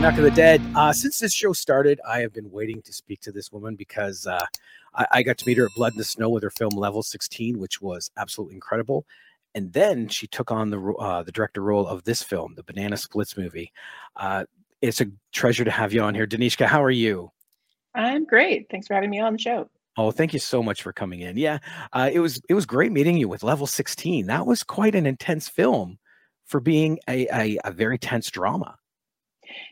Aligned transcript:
Canuck 0.00 0.16
of 0.16 0.24
the 0.24 0.30
Dead. 0.30 0.62
Uh, 0.74 0.94
since 0.94 1.18
this 1.18 1.34
show 1.34 1.52
started, 1.52 2.00
I 2.08 2.20
have 2.20 2.32
been 2.32 2.50
waiting 2.50 2.80
to 2.80 2.90
speak 2.90 3.20
to 3.20 3.32
this 3.32 3.52
woman 3.52 3.74
because 3.74 4.26
uh, 4.26 4.46
I, 4.94 5.06
I, 5.12 5.22
got 5.22 5.36
to 5.36 5.46
meet 5.46 5.58
her 5.58 5.66
at 5.66 5.74
Blood 5.76 5.92
in 5.92 5.98
the 5.98 6.04
Snow 6.04 6.30
with 6.30 6.42
her 6.42 6.48
film 6.48 6.70
Level 6.70 7.02
16, 7.02 7.58
which 7.58 7.82
was 7.82 8.10
absolutely 8.16 8.54
incredible. 8.54 9.04
And 9.54 9.74
then 9.74 10.08
she 10.08 10.26
took 10.26 10.50
on 10.50 10.70
the 10.70 10.80
uh, 10.80 11.22
the 11.22 11.32
director 11.32 11.60
role 11.60 11.86
of 11.86 12.04
this 12.04 12.22
film, 12.22 12.54
the 12.54 12.62
Banana 12.62 12.96
Splits 12.96 13.36
movie. 13.36 13.74
Uh, 14.16 14.46
it's 14.80 15.02
a 15.02 15.06
treasure 15.32 15.66
to 15.66 15.70
have 15.70 15.92
you 15.92 16.00
on 16.00 16.14
here, 16.14 16.26
Danishka. 16.26 16.64
How 16.64 16.82
are 16.82 16.90
you? 16.90 17.30
I'm 17.94 18.24
great. 18.24 18.68
Thanks 18.70 18.86
for 18.86 18.94
having 18.94 19.10
me 19.10 19.20
on 19.20 19.34
the 19.34 19.38
show. 19.38 19.68
Oh, 19.98 20.12
thank 20.12 20.32
you 20.32 20.40
so 20.40 20.62
much 20.62 20.82
for 20.82 20.94
coming 20.94 21.20
in. 21.20 21.36
Yeah, 21.36 21.58
uh, 21.92 22.08
it 22.10 22.20
was 22.20 22.40
it 22.48 22.54
was 22.54 22.64
great 22.64 22.90
meeting 22.90 23.18
you 23.18 23.28
with 23.28 23.42
Level 23.42 23.66
16. 23.66 24.28
That 24.28 24.46
was 24.46 24.62
quite 24.62 24.94
an 24.94 25.04
intense 25.04 25.46
film 25.46 25.98
for 26.46 26.58
being 26.58 26.98
a, 27.06 27.26
a, 27.34 27.58
a 27.66 27.70
very 27.70 27.98
tense 27.98 28.30
drama. 28.30 28.78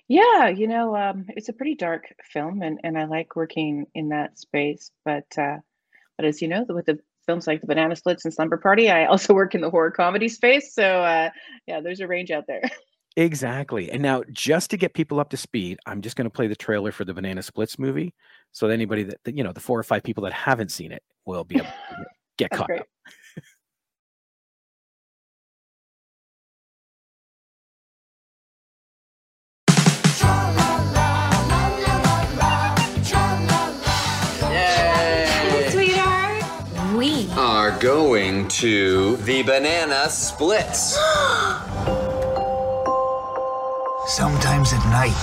Yeah, 0.08 0.48
you 0.48 0.68
know, 0.68 0.96
um, 0.96 1.26
it's 1.28 1.48
a 1.48 1.52
pretty 1.52 1.74
dark 1.74 2.14
film, 2.22 2.62
and, 2.62 2.80
and 2.84 2.98
I 2.98 3.04
like 3.04 3.36
working 3.36 3.86
in 3.94 4.08
that 4.10 4.38
space. 4.38 4.90
But 5.04 5.26
uh, 5.36 5.58
but 6.16 6.26
as 6.26 6.42
you 6.42 6.48
know, 6.48 6.64
with 6.68 6.86
the 6.86 6.98
films 7.26 7.46
like 7.46 7.60
The 7.60 7.66
Banana 7.66 7.94
Splits 7.94 8.24
and 8.24 8.32
Slumber 8.32 8.56
Party, 8.56 8.90
I 8.90 9.06
also 9.06 9.34
work 9.34 9.54
in 9.54 9.60
the 9.60 9.70
horror 9.70 9.90
comedy 9.90 10.28
space. 10.28 10.74
So 10.74 11.02
uh, 11.02 11.30
yeah, 11.66 11.80
there's 11.80 12.00
a 12.00 12.06
range 12.06 12.30
out 12.30 12.46
there. 12.46 12.62
Exactly. 13.16 13.90
And 13.90 14.00
now, 14.00 14.22
just 14.30 14.70
to 14.70 14.76
get 14.76 14.94
people 14.94 15.18
up 15.18 15.30
to 15.30 15.36
speed, 15.36 15.80
I'm 15.86 16.02
just 16.02 16.14
going 16.14 16.26
to 16.26 16.30
play 16.30 16.46
the 16.46 16.54
trailer 16.54 16.92
for 16.92 17.04
the 17.04 17.12
Banana 17.12 17.42
Splits 17.42 17.76
movie, 17.76 18.14
so 18.52 18.68
that 18.68 18.74
anybody 18.74 19.02
that 19.02 19.18
you 19.36 19.42
know, 19.42 19.52
the 19.52 19.58
four 19.58 19.76
or 19.76 19.82
five 19.82 20.04
people 20.04 20.22
that 20.22 20.32
haven't 20.32 20.70
seen 20.70 20.92
it, 20.92 21.02
will 21.24 21.42
be 21.42 21.56
able 21.56 21.66
to 21.66 22.04
get 22.38 22.50
caught 22.50 22.70
up. 22.70 22.86
Are 37.78 37.82
going 37.82 38.48
to 38.48 39.16
the 39.18 39.42
Banana 39.42 40.08
Splits. 40.08 40.94
Sometimes 44.06 44.72
at 44.72 44.82
night, 44.90 45.14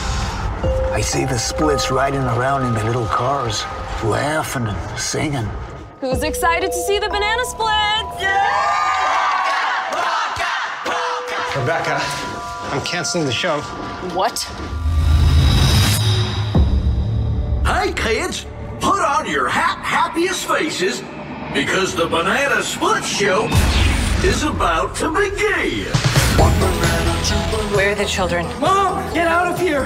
I 0.93 1.01
see 1.01 1.25
the 1.25 1.37
splits 1.37 1.91
riding 1.91 2.21
around 2.21 2.65
in 2.65 2.73
their 2.73 2.85
little 2.85 3.07
cars, 3.07 3.63
laughing 4.03 4.67
and 4.67 4.99
singing. 4.99 5.49
Who's 5.99 6.23
excited 6.23 6.71
to 6.71 6.77
see 6.77 6.99
the 6.99 7.09
banana 7.09 7.43
splits? 7.45 8.21
Yeah! 8.21 8.71
Rebecca, 11.57 11.99
I'm 12.71 12.85
canceling 12.85 13.25
the 13.25 13.31
show. 13.31 13.61
What? 14.13 14.39
Hey, 17.65 17.93
kids, 17.93 18.45
put 18.79 19.01
on 19.01 19.25
your 19.29 19.47
ha- 19.47 19.79
happiest 19.81 20.45
faces 20.47 21.01
because 21.55 21.95
the 21.95 22.05
Banana 22.05 22.61
Split 22.61 23.05
Show 23.05 23.47
is 24.25 24.43
about 24.43 24.93
to 24.97 25.07
begin. 25.07 25.87
Where 27.73 27.93
are 27.93 27.95
the 27.95 28.03
children? 28.03 28.45
Mom, 28.59 29.01
get 29.13 29.25
out 29.25 29.53
of 29.53 29.57
here! 29.57 29.85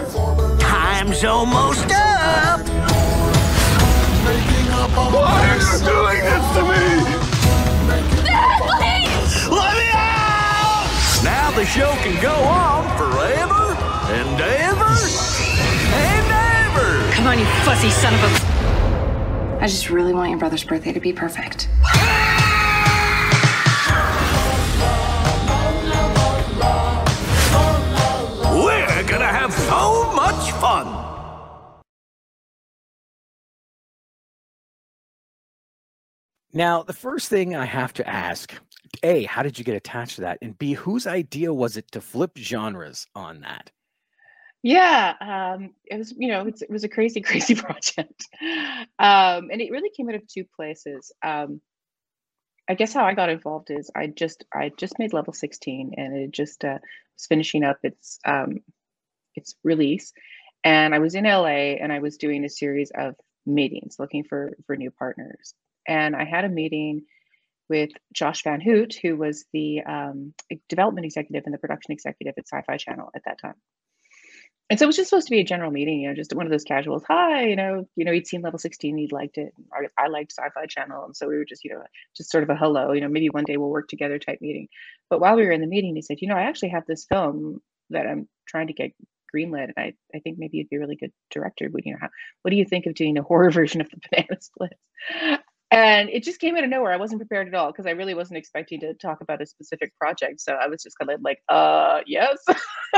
Time's 0.57 1.23
almost 1.23 1.85
up! 1.91 2.61
Why 5.13 5.45
are 5.45 5.61
you 5.61 5.77
doing 5.85 6.21
this 6.25 6.45
to 6.57 6.63
me? 6.65 6.85
Dad, 8.25 8.61
please! 8.65 9.47
Let 9.47 9.77
me 9.77 9.89
out! 9.93 10.89
Now 11.23 11.51
the 11.51 11.67
show 11.67 11.91
can 12.01 12.19
go 12.19 12.33
on 12.33 12.81
forever 12.97 13.77
and 14.17 14.41
ever 14.41 14.89
and 15.93 16.31
ever! 16.65 17.13
Come 17.13 17.27
on, 17.27 17.37
you 17.37 17.45
fuzzy 17.63 17.91
son 17.91 18.15
of 18.15 18.23
a... 18.23 18.58
I 19.61 19.67
just 19.67 19.89
really 19.89 20.13
want 20.13 20.29
your 20.29 20.39
brother's 20.39 20.63
birthday 20.63 20.93
to 20.93 21.01
be 21.01 21.11
perfect. 21.11 21.67
We're 28.53 29.03
gonna 29.03 29.25
have 29.25 29.51
so 29.51 30.13
much 30.13 30.51
fun! 30.53 30.87
Now, 36.53 36.83
the 36.83 36.93
first 36.93 37.27
thing 37.27 37.53
I 37.53 37.65
have 37.65 37.91
to 37.93 38.07
ask 38.07 38.53
A, 39.03 39.23
how 39.25 39.43
did 39.43 39.59
you 39.59 39.65
get 39.65 39.75
attached 39.75 40.15
to 40.15 40.21
that? 40.21 40.37
And 40.41 40.57
B, 40.57 40.71
whose 40.71 41.05
idea 41.05 41.53
was 41.53 41.75
it 41.75 41.91
to 41.91 41.99
flip 41.99 42.37
genres 42.37 43.07
on 43.13 43.41
that? 43.41 43.71
Yeah, 44.61 45.13
um, 45.21 45.73
it 45.85 45.97
was, 45.97 46.13
you 46.17 46.27
know, 46.27 46.45
it 46.45 46.69
was 46.69 46.83
a 46.83 46.89
crazy, 46.89 47.21
crazy 47.29 47.55
project. 47.55 48.27
Um, 48.99 49.49
and 49.51 49.61
it 49.61 49.71
really 49.71 49.89
came 49.89 50.09
out 50.09 50.15
of 50.15 50.27
two 50.27 50.45
places. 50.55 51.11
Um, 51.23 51.61
I 52.69 52.75
guess 52.75 52.93
how 52.93 53.05
I 53.05 53.13
got 53.15 53.29
involved 53.29 53.71
is 53.71 53.89
I 53.95 54.07
just 54.07 54.43
I 54.53 54.71
just 54.77 54.99
made 54.99 55.13
level 55.13 55.33
16 55.33 55.93
and 55.97 56.15
it 56.15 56.31
just 56.31 56.63
uh, 56.63 56.77
was 57.15 57.25
finishing 57.27 57.63
up 57.63 57.79
its 57.83 58.19
um, 58.25 58.59
its 59.35 59.55
release. 59.63 60.13
And 60.63 60.93
I 60.93 60.99
was 60.99 61.15
in 61.15 61.23
LA 61.23 61.77
and 61.81 61.91
I 61.91 61.99
was 61.99 62.17
doing 62.17 62.43
a 62.45 62.49
series 62.49 62.91
of 62.93 63.15
meetings 63.45 63.95
looking 63.97 64.23
for 64.23 64.53
for 64.67 64.75
new 64.75 64.91
partners. 64.91 65.55
And 65.87 66.15
I 66.15 66.25
had 66.25 66.45
a 66.45 66.49
meeting 66.49 67.05
with 67.69 67.91
Josh 68.13 68.43
Van 68.43 68.61
Hoot, 68.61 68.95
who 69.01 69.15
was 69.15 69.45
the 69.53 69.81
um, 69.81 70.33
development 70.67 71.05
executive 71.05 71.43
and 71.45 71.53
the 71.53 71.59
production 71.59 71.91
executive 71.93 72.35
at 72.37 72.47
Sci-Fi 72.47 72.77
Channel 72.77 73.09
at 73.15 73.23
that 73.25 73.39
time 73.41 73.55
and 74.69 74.77
so 74.77 74.83
it 74.83 74.87
was 74.87 74.95
just 74.97 75.09
supposed 75.09 75.27
to 75.27 75.31
be 75.31 75.39
a 75.39 75.43
general 75.43 75.71
meeting, 75.71 76.01
you 76.01 76.09
know, 76.09 76.13
just 76.13 76.33
one 76.33 76.45
of 76.45 76.51
those 76.51 76.63
casuals. 76.63 77.03
Hi, 77.07 77.45
you 77.47 77.55
know, 77.55 77.87
you 77.95 78.05
know, 78.05 78.11
he'd 78.11 78.27
seen 78.27 78.41
level 78.41 78.59
16, 78.59 78.97
he'd 78.97 79.11
liked 79.11 79.37
it. 79.37 79.53
I, 79.73 80.03
I 80.03 80.07
liked 80.09 80.31
Sci-Fi 80.31 80.67
Channel, 80.67 81.05
and 81.05 81.15
so 81.15 81.27
we 81.27 81.37
were 81.37 81.45
just, 81.45 81.63
you 81.63 81.73
know, 81.73 81.83
just 82.15 82.31
sort 82.31 82.43
of 82.43 82.51
a 82.51 82.55
hello, 82.55 82.91
you 82.91 83.01
know, 83.01 83.07
maybe 83.09 83.29
one 83.29 83.45
day 83.45 83.57
we'll 83.57 83.69
work 83.69 83.87
together 83.87 84.19
type 84.19 84.39
meeting. 84.41 84.67
But 85.09 85.21
while 85.21 85.35
we 85.35 85.45
were 85.45 85.51
in 85.51 85.61
the 85.61 85.67
meeting, 85.67 85.95
he 85.95 86.03
said, 86.03 86.21
you 86.21 86.27
know, 86.27 86.35
I 86.35 86.43
actually 86.43 86.69
have 86.69 86.85
this 86.85 87.05
film 87.05 87.61
that 87.89 88.05
I'm 88.05 88.27
trying 88.47 88.67
to 88.67 88.73
get 88.73 88.91
greenlit, 89.35 89.65
and 89.65 89.73
I, 89.77 89.93
I 90.15 90.19
think 90.19 90.37
maybe 90.37 90.57
you'd 90.57 90.69
be 90.69 90.75
a 90.75 90.79
really 90.79 90.95
good 90.95 91.13
director. 91.31 91.67
Would 91.71 91.85
you 91.85 91.93
know, 91.93 91.99
how, 92.01 92.09
what 92.43 92.51
do 92.51 92.57
you 92.57 92.65
think 92.65 92.85
of 92.85 92.93
doing 92.93 93.17
a 93.17 93.23
horror 93.23 93.51
version 93.51 93.81
of 93.81 93.89
the 93.89 93.97
Banana 94.11 94.39
Splits? 94.39 94.75
And 95.71 96.09
it 96.09 96.23
just 96.23 96.39
came 96.39 96.55
out 96.55 96.63
of 96.63 96.69
nowhere. 96.69 96.91
I 96.91 96.97
wasn't 96.97 97.21
prepared 97.21 97.47
at 97.47 97.53
all 97.53 97.71
because 97.71 97.85
I 97.85 97.91
really 97.91 98.15
wasn't 98.15 98.37
expecting 98.37 98.79
to 98.79 98.95
talk 98.95 99.21
about 99.21 99.41
a 99.41 99.45
specific 99.45 99.95
project. 99.97 100.41
So 100.41 100.53
I 100.53 100.67
was 100.67 100.81
just 100.81 100.97
kind 100.97 101.11
of 101.11 101.21
like, 101.21 101.39
uh, 101.47 101.99
yes. 102.07 102.43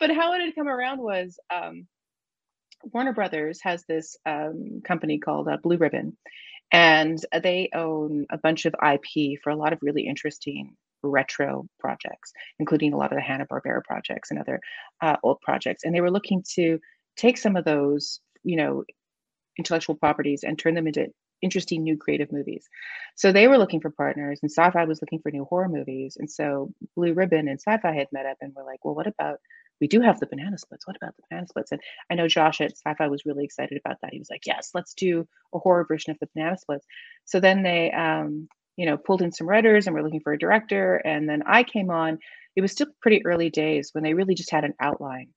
but 0.00 0.10
how 0.10 0.32
it 0.34 0.40
had 0.40 0.54
come 0.56 0.68
around 0.68 1.00
was 1.00 1.38
um, 1.54 1.86
Warner 2.92 3.12
Brothers 3.12 3.60
has 3.62 3.84
this 3.88 4.16
um, 4.26 4.82
company 4.84 5.18
called 5.18 5.48
uh, 5.48 5.58
Blue 5.62 5.76
Ribbon, 5.76 6.16
and 6.72 7.18
they 7.42 7.70
own 7.74 8.26
a 8.30 8.38
bunch 8.38 8.66
of 8.66 8.74
IP 8.74 9.38
for 9.42 9.50
a 9.50 9.56
lot 9.56 9.72
of 9.72 9.78
really 9.80 10.06
interesting 10.06 10.74
retro 11.04 11.68
projects, 11.78 12.32
including 12.58 12.92
a 12.92 12.96
lot 12.96 13.12
of 13.12 13.16
the 13.16 13.22
Hanna 13.22 13.46
Barbera 13.46 13.82
projects 13.84 14.30
and 14.30 14.40
other 14.40 14.60
uh, 15.00 15.16
old 15.22 15.40
projects. 15.40 15.84
And 15.84 15.94
they 15.94 16.00
were 16.00 16.10
looking 16.10 16.42
to 16.54 16.80
take 17.16 17.38
some 17.38 17.54
of 17.54 17.64
those, 17.64 18.20
you 18.42 18.56
know, 18.56 18.84
intellectual 19.56 19.94
properties 19.94 20.42
and 20.44 20.58
turn 20.58 20.74
them 20.74 20.86
into 20.86 21.08
interesting 21.42 21.82
new 21.82 21.96
creative 21.96 22.32
movies. 22.32 22.68
So 23.16 23.32
they 23.32 23.48
were 23.48 23.58
looking 23.58 23.80
for 23.80 23.90
partners, 23.90 24.40
and 24.42 24.50
Sci-Fi 24.50 24.84
was 24.84 25.00
looking 25.00 25.20
for 25.20 25.30
new 25.30 25.44
horror 25.44 25.68
movies. 25.68 26.16
And 26.18 26.30
so 26.30 26.72
Blue 26.96 27.14
Ribbon 27.14 27.48
and 27.48 27.60
Sci-Fi 27.60 27.92
had 27.94 28.08
met 28.12 28.26
up 28.26 28.38
and 28.40 28.54
were 28.54 28.64
like, 28.64 28.84
"Well, 28.84 28.94
what 28.94 29.06
about 29.06 29.40
we 29.80 29.88
do 29.88 30.00
have 30.00 30.20
the 30.20 30.26
banana 30.26 30.58
splits? 30.58 30.86
What 30.86 30.96
about 30.96 31.16
the 31.16 31.22
banana 31.30 31.46
splits?" 31.48 31.72
And 31.72 31.80
I 32.10 32.14
know 32.14 32.28
Josh 32.28 32.60
at 32.60 32.72
Sci-Fi 32.72 33.08
was 33.08 33.26
really 33.26 33.44
excited 33.44 33.80
about 33.84 33.98
that. 34.02 34.12
He 34.12 34.18
was 34.18 34.30
like, 34.30 34.46
"Yes, 34.46 34.70
let's 34.74 34.94
do 34.94 35.26
a 35.54 35.58
horror 35.58 35.84
version 35.84 36.10
of 36.12 36.18
the 36.20 36.28
banana 36.34 36.58
splits." 36.58 36.86
So 37.24 37.40
then 37.40 37.62
they, 37.62 37.90
um, 37.92 38.48
you 38.76 38.86
know, 38.86 38.96
pulled 38.96 39.22
in 39.22 39.32
some 39.32 39.48
writers 39.48 39.86
and 39.86 39.94
we're 39.94 40.02
looking 40.02 40.20
for 40.20 40.32
a 40.32 40.38
director. 40.38 40.96
And 40.96 41.28
then 41.28 41.42
I 41.46 41.62
came 41.64 41.90
on. 41.90 42.18
It 42.56 42.60
was 42.62 42.72
still 42.72 42.88
pretty 43.00 43.24
early 43.24 43.50
days 43.50 43.90
when 43.92 44.04
they 44.04 44.14
really 44.14 44.34
just 44.34 44.50
had 44.50 44.64
an 44.64 44.74
outline 44.80 45.28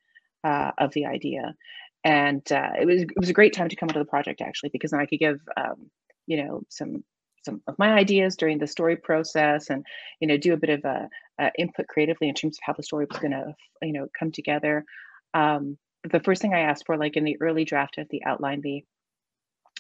uh, 0.44 0.72
of 0.78 0.94
the 0.94 1.06
idea 1.06 1.56
and 2.04 2.50
uh, 2.52 2.72
it 2.80 2.86
was 2.86 3.02
it 3.04 3.20
was 3.20 3.30
a 3.30 3.34
great 3.34 3.54
time 3.54 3.70
to 3.70 3.76
come 3.76 3.90
into 3.90 4.00
the 4.00 4.06
project 4.06 4.42
actually 4.42 4.70
because 4.70 4.92
then 4.92 5.00
I 5.00 5.06
could 5.06 5.20
give 5.20 5.40
um, 5.58 5.90
you 6.28 6.44
know 6.44 6.62
some 6.70 7.04
some 7.44 7.62
of 7.68 7.78
my 7.80 7.94
ideas 7.94 8.36
during 8.36 8.60
the 8.60 8.68
story 8.68 8.96
process 8.96 9.70
and 9.70 9.86
you 10.20 10.28
know 10.28 10.38
do 10.38 10.54
a 10.54 10.58
bit 10.58 10.70
of 10.70 10.86
a, 10.86 11.10
a 11.40 11.52
input 11.58 11.88
creatively 11.88 12.30
in 12.30 12.36
terms 12.36 12.58
of 12.58 12.64
how 12.64 12.74
the 12.74 12.84
story 12.84 13.06
was 13.10 13.20
going 13.20 13.32
to 13.32 13.54
you 13.82 13.94
know 13.94 14.08
come 14.18 14.32
together. 14.32 14.86
Um, 15.34 15.78
the 16.10 16.20
first 16.20 16.42
thing 16.42 16.54
I 16.54 16.62
asked 16.62 16.86
for, 16.88 16.98
like 16.98 17.16
in 17.16 17.24
the 17.24 17.38
early 17.42 17.64
draft 17.64 17.98
of 17.98 18.08
the 18.10 18.24
outline, 18.26 18.62
the 18.62 18.84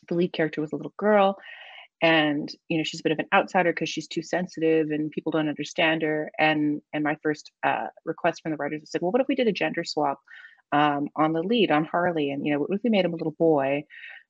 the 0.09 0.15
lead 0.15 0.33
character 0.33 0.61
was 0.61 0.71
a 0.71 0.75
little 0.75 0.93
girl 0.97 1.37
and 2.01 2.49
you 2.67 2.77
know 2.77 2.83
she's 2.83 2.99
a 2.99 3.03
bit 3.03 3.11
of 3.11 3.19
an 3.19 3.27
outsider 3.33 3.71
because 3.71 3.89
she's 3.89 4.07
too 4.07 4.23
sensitive 4.23 4.89
and 4.89 5.11
people 5.11 5.31
don't 5.31 5.49
understand 5.49 6.01
her 6.01 6.31
and 6.39 6.81
and 6.93 7.03
my 7.03 7.15
first 7.21 7.51
uh, 7.63 7.87
request 8.05 8.41
from 8.41 8.51
the 8.51 8.57
writers 8.57 8.81
was 8.81 8.89
like 8.93 9.01
well 9.01 9.11
what 9.11 9.21
if 9.21 9.27
we 9.27 9.35
did 9.35 9.47
a 9.47 9.51
gender 9.51 9.83
swap 9.83 10.19
um, 10.71 11.09
on 11.15 11.33
the 11.33 11.41
lead 11.43 11.71
on 11.71 11.85
Harley, 11.85 12.31
and 12.31 12.45
you 12.45 12.53
know, 12.53 12.67
we 12.69 12.89
made 12.89 13.05
him 13.05 13.13
a 13.13 13.17
little 13.17 13.35
boy? 13.37 13.83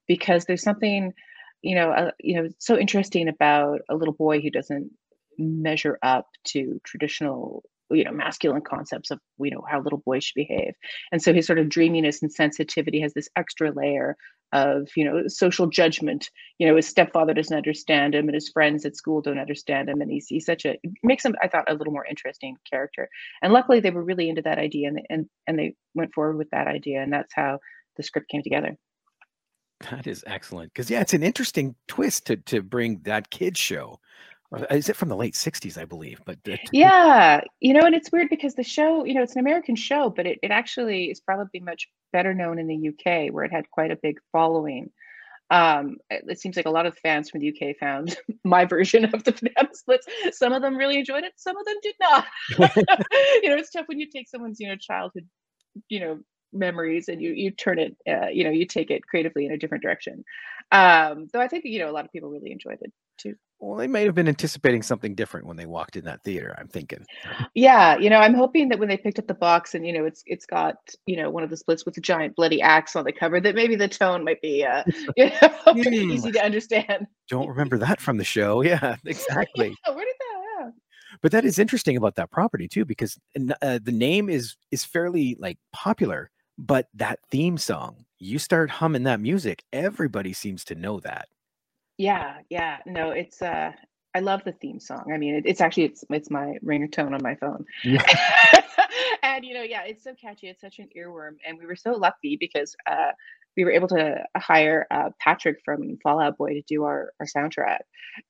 Because 0.08 0.46
there's 0.46 0.64
something, 0.64 1.14
you 1.62 1.76
know, 1.76 1.92
uh, 1.92 2.12
you 2.20 2.36
know, 2.36 2.50
so 2.60 2.78
interesting 2.78 3.28
about 3.28 3.82
a 3.90 3.96
little 3.96 4.14
boy 4.14 4.42
who 4.42 4.50
doesn't 4.50 4.92
measure 5.38 5.98
up 6.04 6.28
to 6.46 6.80
traditional 6.84 7.64
you 7.90 8.04
know 8.04 8.12
masculine 8.12 8.62
concepts 8.62 9.12
of 9.12 9.20
you 9.40 9.52
know 9.52 9.64
how 9.70 9.82
little 9.82 10.02
boys 10.06 10.24
should 10.24 10.36
behave 10.36 10.74
and 11.12 11.22
so 11.22 11.34
his 11.34 11.46
sort 11.46 11.60
of 11.60 11.68
dreaminess 11.68 12.22
and 12.22 12.32
sensitivity 12.32 13.02
has 13.02 13.14
this 13.14 13.30
extra 13.36 13.72
layer 13.72 14.16
of 14.54 14.90
you 14.96 15.04
know 15.04 15.28
social 15.28 15.68
judgment. 15.68 16.30
You 16.58 16.68
know 16.68 16.76
his 16.76 16.88
stepfather 16.88 17.34
doesn't 17.34 17.56
understand 17.56 18.16
him 18.16 18.28
and 18.28 18.36
his 18.36 18.50
friends 18.50 18.86
at 18.86 18.96
school 18.96 19.22
don't 19.22 19.40
understand 19.40 19.90
him 19.90 20.02
and 20.02 20.12
he's, 20.12 20.28
he's 20.28 20.46
such 20.46 20.66
a 20.66 20.78
makes 21.04 21.26
him 21.26 21.36
i 21.42 21.48
thought 21.48 21.70
a 21.70 21.74
little 21.74 21.94
more 21.94 22.06
interesting 22.06 22.56
character. 22.70 23.10
And 23.42 23.54
luckily 23.54 23.80
they 23.80 23.92
were 23.92 24.04
really 24.04 24.30
into 24.30 24.42
that 24.44 24.58
idea 24.58 24.90
and 24.90 25.02
and, 25.10 25.26
and 25.48 25.60
they 25.60 25.76
went 25.96 26.14
forward 26.14 26.38
with 26.38 26.50
that 26.52 26.68
idea 26.68 27.02
and 27.02 27.12
that's 27.12 27.34
how 27.34 27.60
the 27.98 28.04
script 28.04 28.30
came 28.30 28.44
together. 28.44 28.78
That 29.90 30.06
is 30.08 30.24
excellent. 30.28 30.74
Because 30.74 30.90
yeah 30.90 31.02
it's 31.02 31.14
an 31.14 31.24
interesting 31.24 31.76
twist 31.88 32.28
to 32.28 32.38
to 32.38 32.62
bring 32.62 33.02
that 33.04 33.30
kids 33.30 33.60
show 33.60 34.00
is 34.70 34.90
it 34.90 34.96
from 34.96 35.10
the 35.10 35.16
late 35.16 35.34
60s 35.34 35.78
i 35.78 35.86
believe 35.86 36.20
but 36.26 36.38
yeah 36.72 37.42
you 37.60 37.74
know 37.74 37.86
and 37.86 37.96
it's 37.96 38.12
weird 38.12 38.30
because 38.30 38.56
the 38.56 38.64
show 38.64 39.06
you 39.06 39.14
know 39.14 39.24
it's 39.24 39.34
an 39.34 39.40
american 39.40 39.76
show 39.76 40.10
but 40.10 40.26
it, 40.26 40.40
it 40.44 40.52
actually 40.52 41.06
is 41.06 41.20
probably 41.20 41.60
much 41.60 41.88
better 42.12 42.34
known 42.34 42.60
in 42.60 42.68
the 42.68 42.90
uk 42.90 43.34
where 43.34 43.44
it 43.44 43.52
had 43.52 43.70
quite 43.72 43.92
a 43.92 43.96
big 43.96 44.20
following. 44.32 44.90
Um, 45.50 45.98
it, 46.10 46.24
it 46.30 46.40
seems 46.40 46.56
like 46.56 46.66
a 46.66 46.72
lot 46.72 46.86
of 46.86 46.98
fans 47.00 47.30
from 47.30 47.42
the 47.42 47.50
uk 47.50 47.76
found 47.78 48.16
my 48.46 48.64
version 48.64 49.04
of 49.14 49.24
the 49.26 49.34
banana 49.34 49.70
splits. 49.74 50.08
Some 50.32 50.54
of 50.54 50.62
them 50.62 50.78
really 50.78 50.98
enjoyed 50.98 51.24
it 51.24 51.34
some 51.36 51.58
of 51.58 51.66
them 51.66 51.76
did 51.82 51.96
not. 52.00 52.26
You 53.44 53.50
know 53.50 53.58
it's 53.58 53.72
tough 53.72 53.88
when 53.88 54.00
you 54.00 54.08
take 54.10 54.30
someone's 54.30 54.60
you 54.60 54.68
know 54.68 54.78
childhood 54.78 55.28
you 55.90 56.00
know 56.00 56.20
memories 56.54 57.08
and 57.08 57.22
you 57.22 57.32
you 57.32 57.52
turn 57.52 57.80
it 57.80 57.96
uh, 58.10 58.28
you 58.28 58.44
know 58.44 58.50
you 58.50 58.66
take 58.66 58.92
it 58.92 59.06
creatively 59.06 59.46
in 59.46 59.52
a 59.52 59.58
different 59.58 59.84
direction. 59.84 60.24
Um 60.72 61.28
though 61.34 61.42
i 61.42 61.48
think 61.50 61.66
you 61.66 61.80
know 61.80 61.90
a 61.90 61.92
lot 61.92 62.06
of 62.06 62.12
people 62.12 62.30
really 62.30 62.52
enjoyed 62.52 62.80
it 62.82 62.94
too 63.18 63.36
well, 63.62 63.78
they 63.78 63.88
may 63.88 64.04
have 64.06 64.16
been 64.16 64.28
anticipating 64.28 64.82
something 64.82 65.14
different 65.14 65.46
when 65.46 65.56
they 65.56 65.68
walked 65.68 65.96
in 65.96 66.04
that 66.06 66.24
theater. 66.24 66.56
I'm 66.58 66.68
thinking. 66.68 67.06
Yeah, 67.54 67.96
you 67.96 68.10
know, 68.10 68.18
I'm 68.18 68.34
hoping 68.34 68.70
that 68.70 68.80
when 68.80 68.90
they 68.90 68.98
picked 68.98 69.20
up 69.20 69.28
the 69.28 69.36
box 69.36 69.76
and 69.76 69.86
you 69.86 69.94
know 69.94 70.04
it's 70.04 70.24
it's 70.26 70.48
got 70.48 70.78
you 71.06 71.16
know 71.16 71.30
one 71.30 71.44
of 71.44 71.52
the 71.52 71.58
splits 71.58 71.86
with 71.86 71.96
a 71.98 72.02
giant 72.02 72.36
bloody 72.36 72.60
axe 72.60 72.96
on 72.96 73.06
the 73.06 73.14
cover, 73.14 73.40
that 73.40 73.54
maybe 73.54 73.76
the 73.76 73.88
tone 73.88 74.24
might 74.24 74.42
be 74.42 74.66
uh, 74.66 74.84
you 75.16 75.26
know 75.26 75.32
mm. 75.68 76.12
easy 76.12 76.32
to 76.32 76.44
understand. 76.44 77.06
Don't 77.30 77.48
remember 77.48 77.78
that 77.78 78.02
from 78.02 78.18
the 78.18 78.24
show. 78.24 78.62
Yeah, 78.72 78.96
exactly. 79.06 79.76
yeah, 79.86 79.94
where 79.94 80.06
did 80.06 80.16
that? 80.20 80.42
Yeah. 80.60 80.70
But 81.22 81.32
that 81.34 81.44
is 81.44 81.60
interesting 81.60 81.98
about 81.98 82.16
that 82.16 82.32
property 82.32 82.70
too, 82.70 82.86
because 82.86 83.18
uh, 83.62 83.80
the 83.84 83.92
name 83.92 84.30
is 84.30 84.56
is 84.72 84.86
fairly 84.86 85.36
like 85.40 85.58
popular, 85.74 86.32
but 86.58 86.88
that 86.94 87.20
theme 87.30 87.58
song, 87.58 88.06
you 88.18 88.40
start 88.40 88.70
humming 88.70 89.04
that 89.04 89.20
music, 89.20 89.64
everybody 89.74 90.32
seems 90.32 90.64
to 90.66 90.76
know 90.76 91.00
that. 91.02 91.28
Yeah, 92.02 92.38
yeah. 92.50 92.78
No, 92.88 93.12
it's 93.12 93.44
uh 93.44 93.74
I 94.16 94.20
love 94.22 94.44
the 94.44 94.54
theme 94.54 94.80
song. 94.80 95.12
I 95.14 95.18
mean, 95.18 95.36
it, 95.36 95.44
it's 95.46 95.62
actually 95.62 95.84
it's 95.84 96.04
it's 96.10 96.32
my 96.32 96.58
ringtone 96.66 97.14
on 97.14 97.22
my 97.22 97.36
phone. 97.36 97.64
Yeah. 97.84 98.04
and 99.24 99.46
you 99.46 99.54
know, 99.54 99.62
yeah, 99.62 99.84
it's 99.84 100.04
so 100.04 100.16
catchy. 100.20 100.48
It's 100.48 100.62
such 100.62 100.80
an 100.80 100.90
earworm, 100.98 101.36
and 101.48 101.60
we 101.60 101.68
were 101.68 101.76
so 101.76 101.92
lucky 101.92 102.38
because 102.40 102.76
uh, 102.90 103.12
we 103.56 103.64
were 103.64 103.72
able 103.72 103.88
to 103.90 104.16
hire 104.36 104.88
uh, 104.90 105.12
Patrick 105.20 105.58
from 105.64 106.00
Fall 106.02 106.20
Out 106.20 106.40
Boy 106.40 106.54
to 106.54 106.64
do 106.64 106.86
our 106.86 107.14
our 107.20 107.28
soundtrack, 107.28 107.82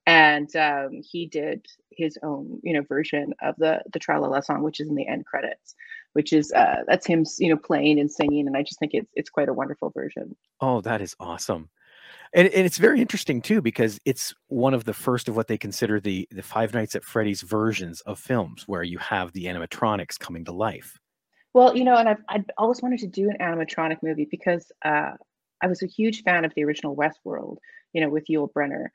and 0.05 0.53
um, 0.57 1.01
he 1.01 1.25
did 1.25 1.65
his 1.91 2.17
own 2.23 2.59
you 2.63 2.73
know 2.73 2.81
version 2.81 3.33
of 3.41 3.55
the 3.57 3.81
the 3.93 4.01
Tralala 4.01 4.43
song, 4.43 4.63
which 4.63 4.81
is 4.81 4.89
in 4.89 4.95
the 4.95 5.07
end 5.07 5.25
credits, 5.25 5.75
which 6.11 6.33
is 6.33 6.51
uh, 6.51 6.83
that's 6.87 7.07
him 7.07 7.23
you 7.39 7.47
know 7.47 7.57
playing 7.57 8.01
and 8.01 8.11
singing, 8.11 8.47
and 8.47 8.57
I 8.57 8.63
just 8.63 8.79
think 8.79 8.91
it's 8.93 9.11
it's 9.13 9.29
quite 9.29 9.47
a 9.47 9.53
wonderful 9.53 9.91
version. 9.91 10.35
Oh, 10.59 10.81
that 10.81 11.01
is 11.01 11.15
awesome 11.21 11.69
and, 12.33 12.47
and 12.47 12.65
it's 12.65 12.77
very 12.77 13.01
interesting 13.01 13.41
too 13.41 13.61
because 13.61 13.99
it's 14.05 14.33
one 14.47 14.73
of 14.73 14.85
the 14.85 14.93
first 14.93 15.27
of 15.27 15.35
what 15.35 15.47
they 15.47 15.57
consider 15.57 15.99
the 15.99 16.27
the 16.31 16.41
Five 16.41 16.73
Nights 16.73 16.95
at 16.95 17.03
Freddy's 17.03 17.41
versions 17.41 18.01
of 18.01 18.19
films 18.19 18.63
where 18.67 18.83
you 18.83 18.97
have 18.99 19.33
the 19.33 19.45
animatronics 19.45 20.17
coming 20.17 20.45
to 20.45 20.51
life. 20.51 20.97
Well, 21.53 21.75
you 21.75 21.83
know, 21.83 21.95
and 21.95 22.07
I've 22.07 22.21
I'd 22.29 22.45
always 22.57 22.81
wanted 22.81 22.99
to 22.99 23.07
do 23.07 23.29
an 23.29 23.37
animatronic 23.41 23.97
movie 24.01 24.27
because 24.29 24.71
uh, 24.85 25.11
I 25.61 25.67
was 25.67 25.83
a 25.83 25.87
huge 25.87 26.23
fan 26.23 26.45
of 26.45 26.53
the 26.55 26.63
original 26.63 26.95
Westworld, 26.95 27.57
you 27.93 28.01
know, 28.01 28.09
with 28.09 28.27
Yul 28.29 28.49
Brynner. 28.51 28.87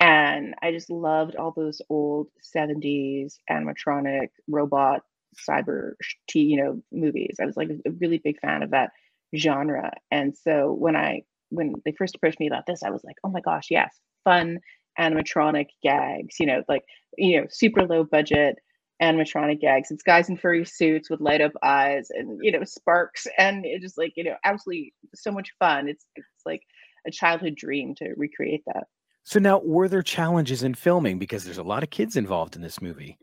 and 0.00 0.54
I 0.62 0.72
just 0.72 0.90
loved 0.90 1.36
all 1.36 1.52
those 1.54 1.82
old 1.90 2.28
'70s 2.56 3.34
animatronic 3.50 4.28
robot 4.48 5.02
cyber 5.48 5.92
T 6.28 6.40
you 6.40 6.56
know 6.56 6.82
movies. 6.90 7.36
I 7.40 7.44
was 7.44 7.56
like 7.56 7.68
a 7.70 7.90
really 8.00 8.18
big 8.18 8.40
fan 8.40 8.62
of 8.62 8.70
that 8.70 8.92
genre, 9.36 9.92
and 10.10 10.34
so 10.36 10.72
when 10.72 10.96
I 10.96 11.22
when 11.50 11.74
they 11.84 11.92
first 11.92 12.14
approached 12.14 12.40
me 12.40 12.46
about 12.46 12.66
this, 12.66 12.82
I 12.82 12.90
was 12.90 13.02
like, 13.04 13.16
oh 13.24 13.30
my 13.30 13.40
gosh, 13.40 13.68
yes, 13.70 13.94
fun 14.24 14.58
animatronic 14.98 15.66
gags, 15.82 16.36
you 16.40 16.46
know, 16.46 16.62
like, 16.68 16.82
you 17.16 17.40
know, 17.40 17.46
super 17.50 17.86
low 17.86 18.04
budget 18.04 18.56
animatronic 19.00 19.60
gags. 19.60 19.90
It's 19.90 20.02
guys 20.02 20.28
in 20.28 20.36
furry 20.36 20.64
suits 20.64 21.08
with 21.08 21.20
light 21.20 21.40
up 21.40 21.52
eyes 21.62 22.08
and, 22.10 22.38
you 22.42 22.50
know, 22.50 22.64
sparks. 22.64 23.26
And 23.38 23.64
it 23.64 23.80
just 23.80 23.96
like, 23.96 24.12
you 24.16 24.24
know, 24.24 24.34
absolutely 24.44 24.92
so 25.14 25.30
much 25.30 25.52
fun. 25.58 25.88
It's, 25.88 26.04
it's 26.16 26.26
like 26.44 26.62
a 27.06 27.10
childhood 27.10 27.54
dream 27.54 27.94
to 27.96 28.12
recreate 28.16 28.62
that. 28.66 28.84
So 29.22 29.38
now, 29.38 29.60
were 29.60 29.88
there 29.88 30.02
challenges 30.02 30.62
in 30.62 30.74
filming 30.74 31.18
because 31.18 31.44
there's 31.44 31.58
a 31.58 31.62
lot 31.62 31.82
of 31.82 31.90
kids 31.90 32.16
involved 32.16 32.56
in 32.56 32.62
this 32.62 32.80
movie? 32.80 33.18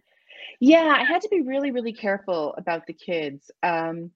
Yeah, 0.59 0.93
I 0.95 1.03
had 1.03 1.21
to 1.21 1.29
be 1.29 1.41
really, 1.41 1.71
really 1.71 1.93
careful 1.93 2.53
about 2.57 2.85
the 2.85 2.93
kids 2.93 3.49
um, 3.63 4.11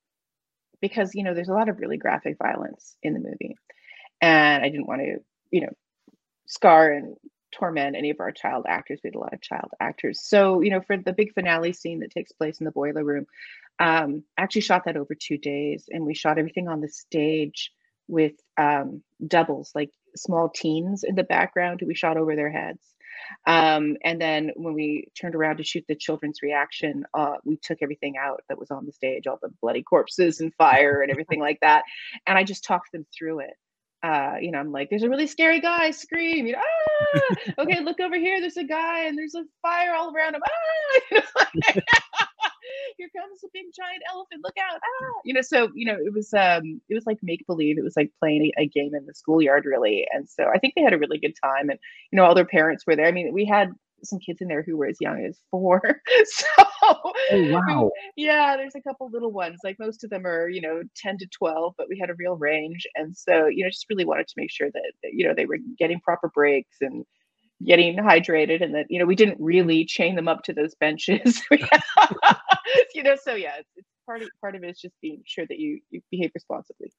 because 0.81 1.15
you 1.15 1.23
know 1.23 1.33
there's 1.33 1.49
a 1.49 1.53
lot 1.53 1.67
of 1.67 1.79
really 1.79 1.97
graphic 1.97 2.37
violence 2.41 2.95
in 3.03 3.13
the 3.13 3.19
movie, 3.19 3.55
and 4.21 4.63
I 4.63 4.69
didn't 4.69 4.87
want 4.87 5.01
to, 5.01 5.17
you 5.51 5.61
know, 5.61 5.73
scar 6.47 6.91
and 6.91 7.15
torment 7.51 7.95
any 7.95 8.09
of 8.09 8.19
our 8.19 8.31
child 8.31 8.65
actors. 8.67 8.99
We 9.03 9.09
had 9.09 9.15
a 9.15 9.19
lot 9.19 9.33
of 9.33 9.41
child 9.41 9.71
actors. 9.79 10.21
So, 10.21 10.61
you 10.61 10.69
know, 10.69 10.81
for 10.81 10.97
the 10.97 11.13
big 11.13 11.33
finale 11.33 11.73
scene 11.73 11.99
that 11.99 12.11
takes 12.11 12.31
place 12.31 12.59
in 12.59 12.65
the 12.65 12.71
boiler 12.71 13.03
room, 13.03 13.25
um, 13.79 14.23
I 14.37 14.43
actually 14.43 14.61
shot 14.61 14.85
that 14.85 14.97
over 14.97 15.15
two 15.15 15.37
days 15.37 15.85
and 15.89 16.05
we 16.05 16.13
shot 16.13 16.37
everything 16.37 16.67
on 16.67 16.81
the 16.81 16.89
stage 16.89 17.71
with 18.07 18.33
um, 18.57 19.01
doubles, 19.25 19.71
like 19.73 19.91
small 20.15 20.49
teens 20.49 21.03
in 21.03 21.15
the 21.15 21.23
background 21.23 21.79
who 21.79 21.87
we 21.87 21.95
shot 21.95 22.17
over 22.17 22.35
their 22.35 22.51
heads. 22.51 22.83
Um, 23.45 23.97
and 24.03 24.19
then 24.19 24.51
when 24.55 24.73
we 24.73 25.07
turned 25.19 25.35
around 25.35 25.57
to 25.57 25.63
shoot 25.63 25.85
the 25.87 25.95
children's 25.95 26.41
reaction, 26.41 27.05
uh, 27.13 27.35
we 27.43 27.57
took 27.57 27.79
everything 27.81 28.15
out 28.17 28.43
that 28.49 28.59
was 28.59 28.71
on 28.71 28.85
the 28.85 28.91
stage, 28.91 29.27
all 29.27 29.39
the 29.41 29.53
bloody 29.61 29.83
corpses 29.83 30.39
and 30.39 30.53
fire 30.55 31.01
and 31.01 31.11
everything 31.11 31.39
like 31.39 31.59
that. 31.61 31.83
And 32.25 32.37
I 32.37 32.43
just 32.43 32.63
talked 32.63 32.91
them 32.91 33.05
through 33.17 33.41
it 33.41 33.53
uh, 34.01 34.35
you 34.41 34.51
know, 34.51 34.59
I'm 34.59 34.71
like, 34.71 34.89
there's 34.89 35.03
a 35.03 35.09
really 35.09 35.27
scary 35.27 35.59
guy, 35.59 35.91
scream, 35.91 36.47
you 36.47 36.53
know, 36.53 36.59
ah, 36.59 37.35
okay, 37.59 37.81
look 37.81 37.99
over 37.99 38.17
here, 38.17 38.39
there's 38.39 38.57
a 38.57 38.63
guy 38.63 39.05
and 39.05 39.17
there's 39.17 39.35
a 39.35 39.43
fire 39.61 39.93
all 39.93 40.13
around 40.15 40.35
him. 40.35 40.41
Ah, 40.45 40.99
You 41.11 41.17
know, 41.17 41.81
here 42.97 43.09
comes 43.15 43.43
a 43.43 43.47
big 43.53 43.65
giant 43.75 44.03
elephant, 44.11 44.41
look 44.43 44.55
out, 44.57 44.79
ah, 44.81 45.13
you 45.25 45.33
know, 45.33 45.41
so, 45.41 45.69
you 45.73 45.85
know, 45.85 45.97
it 45.99 46.13
was, 46.13 46.33
um, 46.33 46.81
it 46.87 46.95
was 46.95 47.05
like 47.05 47.17
make 47.21 47.45
believe, 47.45 47.77
it 47.77 47.83
was 47.83 47.97
like 47.97 48.11
playing 48.19 48.51
a, 48.57 48.61
a 48.61 48.67
game 48.67 48.95
in 48.95 49.05
the 49.05 49.13
schoolyard 49.13 49.65
really. 49.65 50.05
And 50.13 50.29
so 50.29 50.45
I 50.53 50.59
think 50.59 50.75
they 50.75 50.81
had 50.81 50.93
a 50.93 50.97
really 50.97 51.17
good 51.17 51.35
time 51.43 51.69
and, 51.69 51.79
you 52.11 52.17
know, 52.17 52.25
all 52.25 52.35
their 52.35 52.45
parents 52.45 52.85
were 52.85 52.95
there. 52.95 53.07
I 53.07 53.11
mean, 53.11 53.33
we 53.33 53.45
had 53.45 53.71
some 54.03 54.19
kids 54.19 54.41
in 54.41 54.47
there 54.47 54.63
who 54.63 54.77
were 54.77 54.87
as 54.87 54.97
young 54.99 55.23
as 55.25 55.39
four. 55.51 55.81
so 56.25 56.45
oh, 56.83 57.13
wow. 57.31 57.91
yeah, 58.15 58.57
there's 58.57 58.75
a 58.75 58.81
couple 58.81 59.09
little 59.11 59.31
ones. 59.31 59.59
Like 59.63 59.77
most 59.79 60.03
of 60.03 60.09
them 60.09 60.25
are, 60.25 60.49
you 60.49 60.61
know, 60.61 60.81
10 60.97 61.17
to 61.19 61.27
12, 61.37 61.73
but 61.77 61.87
we 61.89 61.97
had 61.99 62.09
a 62.09 62.15
real 62.15 62.35
range. 62.35 62.85
And 62.95 63.15
so, 63.15 63.47
you 63.47 63.63
know, 63.63 63.69
just 63.69 63.85
really 63.89 64.05
wanted 64.05 64.27
to 64.27 64.33
make 64.37 64.51
sure 64.51 64.69
that, 64.71 64.91
you 65.03 65.27
know, 65.27 65.33
they 65.35 65.45
were 65.45 65.57
getting 65.77 65.99
proper 66.01 66.29
breaks 66.29 66.77
and 66.81 67.05
getting 67.65 67.97
hydrated 67.97 68.63
and 68.63 68.73
that, 68.75 68.85
you 68.89 68.99
know, 68.99 69.05
we 69.05 69.15
didn't 69.15 69.37
really 69.39 69.85
chain 69.85 70.15
them 70.15 70.27
up 70.27 70.43
to 70.43 70.53
those 70.53 70.75
benches. 70.75 71.41
you 72.95 73.03
know, 73.03 73.15
so 73.21 73.35
yeah, 73.35 73.55
it's, 73.59 73.87
part 74.05 74.23
of 74.23 74.29
part 74.41 74.55
of 74.55 74.63
it 74.63 74.69
is 74.71 74.79
just 74.79 74.95
being 75.01 75.21
sure 75.25 75.45
that 75.47 75.59
you 75.59 75.79
you 75.91 76.01
behave 76.09 76.31
responsibly. 76.33 76.91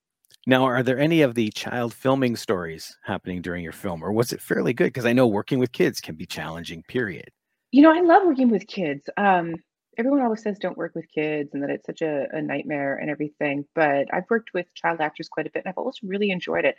Now, 0.47 0.65
are 0.65 0.83
there 0.83 0.99
any 0.99 1.21
of 1.23 1.35
the 1.35 1.51
child 1.51 1.93
filming 1.93 2.35
stories 2.35 2.97
happening 3.05 3.43
during 3.43 3.63
your 3.63 3.73
film, 3.73 4.03
or 4.03 4.11
was 4.11 4.33
it 4.33 4.41
fairly 4.41 4.73
good? 4.73 4.87
Because 4.87 5.05
I 5.05 5.13
know 5.13 5.27
working 5.27 5.59
with 5.59 5.73
kids 5.73 6.01
can 6.01 6.15
be 6.15 6.27
challenging. 6.27 6.83
Period. 6.85 7.31
You 7.73 7.83
know, 7.83 7.93
I 7.93 8.01
love 8.01 8.23
working 8.25 8.51
with 8.51 8.67
kids. 8.67 9.09
Um, 9.17 9.55
everyone 9.99 10.23
always 10.23 10.43
says 10.43 10.59
don't 10.59 10.79
work 10.79 10.95
with 10.95 11.05
kids 11.13 11.51
and 11.53 11.63
that 11.63 11.71
it's 11.71 11.85
such 11.85 12.01
a, 12.01 12.27
a 12.33 12.41
nightmare 12.41 12.97
and 12.97 13.11
everything. 13.11 13.67
But 13.75 14.07
I've 14.13 14.29
worked 14.31 14.51
with 14.55 14.67
child 14.75 15.01
actors 15.01 15.29
quite 15.29 15.47
a 15.47 15.51
bit, 15.51 15.65
and 15.65 15.71
I've 15.71 15.79
always 15.79 15.99
really 16.03 16.31
enjoyed 16.31 16.65
it. 16.65 16.77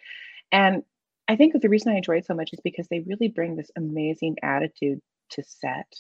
And 0.51 0.83
I 1.27 1.35
think 1.35 1.53
the 1.61 1.69
reason 1.69 1.93
I 1.93 1.97
enjoy 1.97 2.17
it 2.17 2.25
so 2.25 2.33
much 2.33 2.49
is 2.51 2.59
because 2.63 2.87
they 2.87 3.01
really 3.01 3.29
bring 3.29 3.55
this 3.55 3.71
amazing 3.77 4.37
attitude 4.43 4.99
to 5.31 5.43
set. 5.43 5.93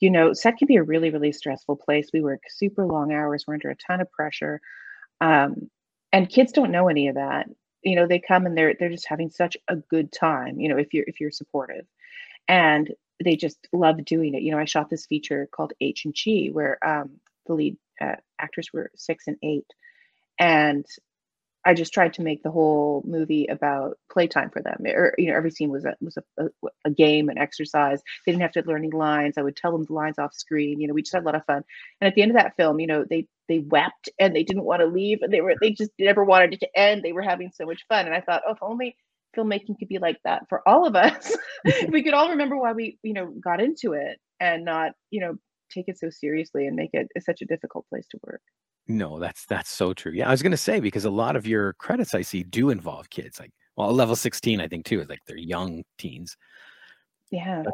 You 0.00 0.10
know, 0.10 0.32
set 0.34 0.58
can 0.58 0.66
be 0.66 0.76
a 0.76 0.82
really, 0.82 1.10
really 1.10 1.32
stressful 1.32 1.76
place. 1.76 2.10
We 2.12 2.20
work 2.20 2.42
super 2.48 2.86
long 2.86 3.12
hours. 3.12 3.44
We're 3.46 3.54
under 3.54 3.70
a 3.70 3.76
ton 3.76 4.00
of 4.00 4.12
pressure. 4.12 4.60
Um, 5.20 5.70
and 6.14 6.30
kids 6.30 6.52
don't 6.52 6.72
know 6.72 6.88
any 6.88 7.08
of 7.08 7.16
that. 7.16 7.48
You 7.82 7.96
know 7.96 8.08
they 8.08 8.20
come 8.20 8.46
and 8.46 8.56
they're 8.56 8.74
they're 8.80 8.90
just 8.90 9.08
having 9.08 9.30
such 9.30 9.58
a 9.68 9.76
good 9.76 10.12
time 10.12 10.60
you 10.60 10.70
know 10.70 10.78
if 10.78 10.94
you're 10.94 11.04
if 11.08 11.20
you're 11.20 11.32
supportive. 11.32 11.86
And 12.48 12.92
they 13.24 13.36
just 13.36 13.68
love 13.74 14.04
doing 14.06 14.34
it. 14.34 14.42
You 14.42 14.52
know 14.52 14.58
i 14.60 14.66
shot 14.66 14.90
this 14.90 15.06
feature 15.06 15.48
called 15.52 15.74
h 15.82 16.06
and 16.06 16.14
g 16.14 16.50
where 16.50 16.78
um, 16.86 17.10
the 17.46 17.54
lead 17.54 17.76
uh, 18.00 18.16
actors 18.40 18.70
were 18.74 18.90
six 18.96 19.26
and 19.28 19.38
eight. 19.42 19.66
And 20.40 20.86
I 21.66 21.74
just 21.74 21.92
tried 21.92 22.14
to 22.14 22.22
make 22.22 22.42
the 22.42 22.50
whole 22.50 23.02
movie 23.06 23.46
about 23.46 23.98
playtime 24.10 24.50
for 24.50 24.62
them. 24.62 24.84
Or 24.86 25.14
you 25.16 25.30
know, 25.30 25.36
every 25.36 25.50
scene 25.50 25.70
was 25.70 25.84
a 25.84 25.94
was 26.00 26.16
a, 26.38 26.44
a, 26.84 26.90
game, 26.90 27.28
an 27.28 27.38
exercise. 27.38 28.02
They 28.24 28.32
didn't 28.32 28.42
have 28.42 28.52
to 28.52 28.62
learn 28.66 28.82
any 28.84 28.90
lines. 28.90 29.34
I 29.38 29.42
would 29.42 29.56
tell 29.56 29.72
them 29.72 29.84
the 29.84 29.92
lines 29.94 30.18
off 30.18 30.34
screen. 30.34 30.80
You 30.80 30.88
know, 30.88 30.94
we 30.94 31.02
just 31.02 31.14
had 31.14 31.22
a 31.22 31.26
lot 31.26 31.34
of 31.34 31.44
fun. 31.46 31.62
And 32.00 32.08
at 32.08 32.14
the 32.14 32.22
end 32.22 32.30
of 32.30 32.36
that 32.36 32.56
film, 32.56 32.80
you 32.80 32.86
know, 32.86 33.04
they 33.08 33.26
they 33.48 33.60
wept 33.60 34.08
and 34.18 34.34
they 34.34 34.42
didn't 34.42 34.64
want 34.64 34.80
to 34.80 34.86
leave, 34.86 35.22
and 35.22 35.32
they 35.32 35.40
were 35.40 35.54
they 35.60 35.70
just 35.70 35.90
never 35.98 36.24
wanted 36.24 36.54
it 36.54 36.60
to 36.60 36.78
end. 36.78 37.02
They 37.02 37.12
were 37.12 37.22
having 37.22 37.50
so 37.54 37.66
much 37.66 37.84
fun, 37.88 38.06
and 38.06 38.14
I 38.14 38.20
thought, 38.20 38.42
oh, 38.46 38.52
if 38.52 38.58
only 38.62 38.96
filmmaking 39.36 39.78
could 39.78 39.88
be 39.88 39.98
like 39.98 40.18
that 40.24 40.48
for 40.48 40.66
all 40.66 40.86
of 40.86 40.94
us. 40.94 41.36
we 41.88 42.02
could 42.02 42.14
all 42.14 42.30
remember 42.30 42.56
why 42.56 42.72
we 42.72 42.98
you 43.02 43.14
know 43.14 43.32
got 43.42 43.60
into 43.60 43.92
it 43.92 44.18
and 44.40 44.64
not 44.64 44.92
you 45.10 45.20
know 45.20 45.34
take 45.70 45.88
it 45.88 45.98
so 45.98 46.08
seriously 46.10 46.66
and 46.66 46.76
make 46.76 46.90
it 46.92 47.08
such 47.24 47.42
a 47.42 47.46
difficult 47.46 47.86
place 47.88 48.06
to 48.10 48.18
work. 48.24 48.42
No, 48.86 49.18
that's 49.18 49.46
that's 49.46 49.70
so 49.70 49.94
true. 49.94 50.12
Yeah, 50.12 50.28
I 50.28 50.30
was 50.30 50.42
gonna 50.42 50.56
say 50.56 50.80
because 50.80 51.04
a 51.04 51.10
lot 51.10 51.36
of 51.36 51.46
your 51.46 51.72
credits 51.74 52.14
I 52.14 52.22
see 52.22 52.42
do 52.42 52.70
involve 52.70 53.10
kids. 53.10 53.40
Like, 53.40 53.52
well, 53.76 53.92
level 53.92 54.16
sixteen, 54.16 54.60
I 54.60 54.68
think 54.68 54.84
too, 54.84 55.00
is 55.00 55.08
like 55.08 55.20
they're 55.26 55.36
young 55.36 55.84
teens. 55.98 56.36
Yeah. 57.30 57.64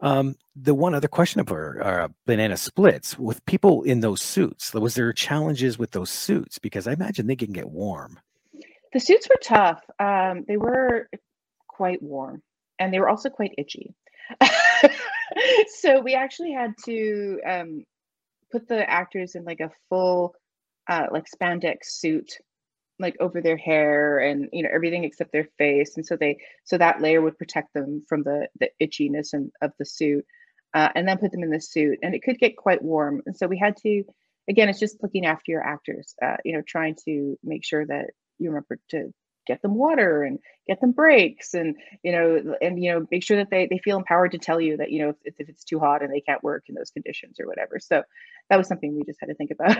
Um, 0.00 0.34
the 0.56 0.74
one 0.74 0.94
other 0.94 1.06
question 1.06 1.40
of 1.40 1.52
our 1.52 2.10
banana 2.26 2.56
splits 2.56 3.16
with 3.16 3.44
people 3.46 3.84
in 3.84 4.00
those 4.00 4.20
suits. 4.20 4.74
Was 4.74 4.94
there 4.94 5.12
challenges 5.12 5.78
with 5.78 5.92
those 5.92 6.10
suits? 6.10 6.58
Because 6.58 6.88
I 6.88 6.92
imagine 6.92 7.28
they 7.28 7.36
can 7.36 7.52
get 7.52 7.70
warm. 7.70 8.18
The 8.92 9.00
suits 9.00 9.28
were 9.28 9.40
tough. 9.40 9.80
Um, 10.00 10.44
they 10.48 10.56
were 10.56 11.08
quite 11.68 12.02
warm, 12.02 12.42
and 12.80 12.92
they 12.92 12.98
were 12.98 13.08
also 13.08 13.30
quite 13.30 13.54
itchy. 13.56 13.94
so 15.80 16.00
we 16.00 16.14
actually 16.14 16.52
had 16.52 16.74
to 16.84 17.40
um, 17.46 17.84
put 18.52 18.68
the 18.68 18.88
actors 18.88 19.34
in 19.34 19.44
like 19.44 19.60
a 19.60 19.70
full 19.88 20.34
uh 20.88 21.06
like 21.10 21.24
spandex 21.34 21.84
suit 21.86 22.38
like 22.98 23.16
over 23.20 23.40
their 23.40 23.56
hair 23.56 24.18
and 24.18 24.48
you 24.52 24.62
know 24.62 24.70
everything 24.72 25.04
except 25.04 25.32
their 25.32 25.48
face. 25.58 25.96
And 25.96 26.06
so 26.06 26.16
they 26.16 26.38
so 26.64 26.78
that 26.78 27.02
layer 27.02 27.20
would 27.20 27.36
protect 27.36 27.74
them 27.74 28.04
from 28.08 28.22
the 28.22 28.48
the 28.60 28.70
itchiness 28.80 29.32
and 29.32 29.50
of 29.60 29.72
the 29.78 29.84
suit 29.84 30.24
uh, 30.74 30.88
and 30.94 31.06
then 31.06 31.18
put 31.18 31.32
them 31.32 31.42
in 31.42 31.50
the 31.50 31.60
suit. 31.60 31.98
And 32.02 32.14
it 32.14 32.22
could 32.22 32.38
get 32.38 32.56
quite 32.56 32.82
warm. 32.82 33.20
And 33.26 33.36
so 33.36 33.46
we 33.46 33.58
had 33.58 33.76
to 33.78 34.04
again 34.48 34.68
it's 34.68 34.80
just 34.80 35.02
looking 35.02 35.26
after 35.26 35.52
your 35.52 35.66
actors 35.66 36.14
uh, 36.22 36.36
you 36.44 36.54
know 36.54 36.62
trying 36.66 36.96
to 37.04 37.36
make 37.42 37.64
sure 37.64 37.84
that 37.86 38.10
you 38.38 38.48
remember 38.50 38.78
to 38.90 39.12
get 39.46 39.62
them 39.62 39.74
water 39.74 40.22
and 40.22 40.38
get 40.66 40.80
them 40.80 40.92
breaks 40.92 41.54
and 41.54 41.76
you 42.02 42.12
know 42.12 42.56
and 42.60 42.82
you 42.82 42.92
know 42.92 43.06
make 43.10 43.22
sure 43.22 43.36
that 43.36 43.50
they, 43.50 43.66
they 43.66 43.78
feel 43.78 43.96
empowered 43.96 44.32
to 44.32 44.38
tell 44.38 44.60
you 44.60 44.76
that 44.76 44.90
you 44.90 45.02
know 45.02 45.14
if, 45.24 45.34
if 45.38 45.48
it's 45.48 45.64
too 45.64 45.78
hot 45.78 46.02
and 46.02 46.12
they 46.12 46.20
can't 46.20 46.42
work 46.42 46.64
in 46.68 46.74
those 46.74 46.90
conditions 46.90 47.38
or 47.40 47.46
whatever. 47.46 47.78
So 47.78 48.02
that 48.48 48.56
was 48.56 48.68
something 48.68 48.94
we 48.94 49.04
just 49.04 49.20
had 49.20 49.28
to 49.28 49.34
think 49.34 49.50
about. 49.50 49.76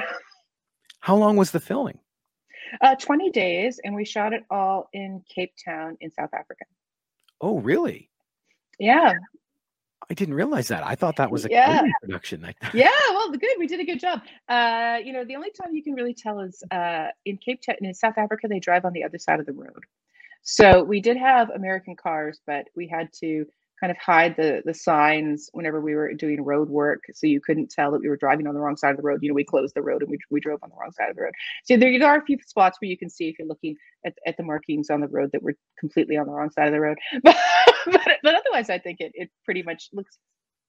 How 1.01 1.17
long 1.17 1.37
was 1.37 1.51
the 1.51 1.61
filming? 1.61 1.99
Uh, 2.81 2.95
20 2.95 3.31
days 3.31 3.81
and 3.85 3.95
we 3.95 4.05
shot 4.05 4.33
it 4.33 4.45
all 4.49 4.89
in 4.93 5.23
cape 5.29 5.53
town 5.63 5.97
in 6.01 6.11
south 6.13 6.33
africa. 6.33 6.65
Oh 7.41 7.59
really? 7.59 8.09
Yeah 8.79 9.15
I 10.11 10.15
didn't 10.15 10.35
realize 10.35 10.69
that. 10.69 10.85
I 10.85 10.95
thought 10.95 11.17
that 11.17 11.31
was 11.31 11.45
a 11.45 11.51
yeah. 11.51 11.83
production. 12.01 12.47
yeah, 12.75 12.91
well, 13.11 13.31
good. 13.31 13.57
We 13.59 13.67
did 13.67 13.81
a 13.81 13.85
good 13.85 14.01
job. 14.01 14.23
Uh, 14.49 14.99
you 15.05 15.13
know, 15.13 15.25
the 15.25 15.37
only 15.37 15.51
time 15.51 15.75
you 15.75 15.83
can 15.83 15.95
really 15.95 16.15
tell 16.15 16.41
is 16.41 16.63
uh, 16.71 17.09
in 17.25 17.39
Cape 17.39 17.63
Town, 17.63 17.77
in 17.81 17.95
South 17.95 18.19
Africa, 18.19 18.49
they 18.49 18.61
drive 18.61 18.85
on 18.85 18.93
the 18.93 19.05
other 19.05 19.19
side 19.19 19.41
of 19.41 19.47
the 19.47 19.53
road. 19.53 19.85
So 20.43 20.83
we 20.83 21.01
did 21.01 21.17
have 21.17 21.51
American 21.51 21.97
cars, 21.97 22.41
but 22.47 22.67
we 22.75 22.89
had 22.89 23.13
to 23.21 23.47
kind 23.83 23.91
of 23.91 23.99
hide 23.99 24.37
the 24.37 24.63
the 24.65 24.73
signs 24.73 25.51
whenever 25.53 25.81
we 25.81 25.95
were 25.95 26.15
doing 26.15 26.45
road 26.45 26.71
work, 26.71 27.03
so 27.13 27.27
you 27.27 27.41
couldn't 27.41 27.69
tell 27.69 27.91
that 27.91 28.01
we 28.01 28.09
were 28.09 28.17
driving 28.17 28.47
on 28.47 28.55
the 28.55 28.61
wrong 28.61 28.77
side 28.77 28.93
of 28.93 28.97
the 28.97 29.03
road. 29.03 29.19
You 29.23 29.29
know, 29.29 29.35
we 29.35 29.45
closed 29.45 29.75
the 29.75 29.83
road 29.83 30.03
and 30.03 30.11
we, 30.11 30.19
we 30.31 30.41
drove 30.41 30.61
on 30.63 30.71
the 30.71 30.77
wrong 30.77 30.93
side 30.93 31.11
of 31.11 31.17
the 31.17 31.23
road. 31.23 31.33
So 31.65 31.77
there, 31.77 32.07
are 32.07 32.19
a 32.19 32.25
few 32.25 32.39
spots 32.47 32.79
where 32.81 32.89
you 32.89 32.97
can 32.97 33.11
see 33.11 33.29
if 33.29 33.39
you're 33.39 33.49
looking 33.49 33.75
at, 34.07 34.15
at 34.25 34.37
the 34.37 34.45
markings 34.45 34.89
on 34.89 35.01
the 35.01 35.09
road 35.09 35.31
that 35.33 35.43
we're 35.43 35.57
completely 35.79 36.17
on 36.17 36.27
the 36.27 36.33
wrong 36.33 36.51
side 36.51 36.69
of 36.69 36.73
the 36.73 36.81
road. 36.81 36.99
But 37.25 37.37
but, 37.87 38.09
but 38.23 38.35
otherwise, 38.37 38.71
I 38.71 38.79
think 38.79 39.01
it 39.01 39.11
it 39.15 39.31
pretty 39.45 39.65
much 39.65 39.89
looks 39.93 40.17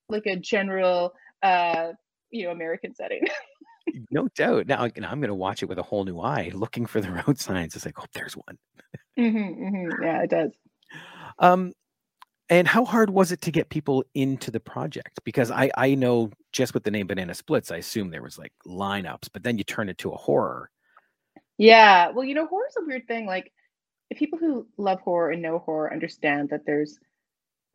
like 0.09 0.25
a 0.25 0.35
general 0.35 1.13
uh, 1.43 1.91
you 2.31 2.45
know 2.45 2.51
American 2.51 2.95
setting. 2.95 3.21
no 4.09 4.27
doubt. 4.29 4.65
Now, 4.65 4.85
you 4.85 5.01
know, 5.01 5.07
I'm 5.07 5.19
going 5.19 5.27
to 5.27 5.35
watch 5.35 5.61
it 5.61 5.67
with 5.69 5.77
a 5.77 5.83
whole 5.83 6.03
new 6.03 6.19
eye, 6.19 6.49
looking 6.53 6.87
for 6.87 6.99
the 6.99 7.11
road 7.27 7.39
signs. 7.39 7.75
It's 7.75 7.85
like, 7.85 7.99
oh, 7.99 8.05
there's 8.13 8.33
one. 8.33 8.57
Mm-hmm, 9.19 9.63
mm-hmm. 9.63 10.03
Yeah, 10.03 10.23
it 10.23 10.29
does. 10.31 10.51
Um, 11.39 11.73
and 12.49 12.67
how 12.67 12.85
hard 12.85 13.09
was 13.09 13.31
it 13.31 13.41
to 13.41 13.51
get 13.51 13.69
people 13.69 14.03
into 14.13 14.51
the 14.51 14.59
project? 14.59 15.19
Because 15.23 15.51
I 15.51 15.71
I 15.75 15.95
know 15.95 16.31
just 16.51 16.73
with 16.73 16.83
the 16.83 16.91
name 16.91 17.07
Banana 17.07 17.33
Splits, 17.33 17.71
I 17.71 17.77
assume 17.77 18.09
there 18.09 18.21
was 18.21 18.37
like 18.37 18.53
lineups, 18.65 19.29
but 19.31 19.43
then 19.43 19.57
you 19.57 19.63
turn 19.63 19.89
it 19.89 19.97
to 19.99 20.11
a 20.11 20.17
horror. 20.17 20.69
Yeah, 21.57 22.09
well, 22.09 22.25
you 22.25 22.33
know, 22.33 22.47
horror 22.47 22.67
is 22.67 22.77
a 22.77 22.85
weird 22.85 23.07
thing. 23.07 23.25
Like, 23.25 23.51
people 24.15 24.39
who 24.39 24.67
love 24.77 24.99
horror 25.01 25.31
and 25.31 25.41
know 25.41 25.59
horror 25.59 25.91
understand 25.91 26.49
that 26.49 26.65
there's 26.65 26.99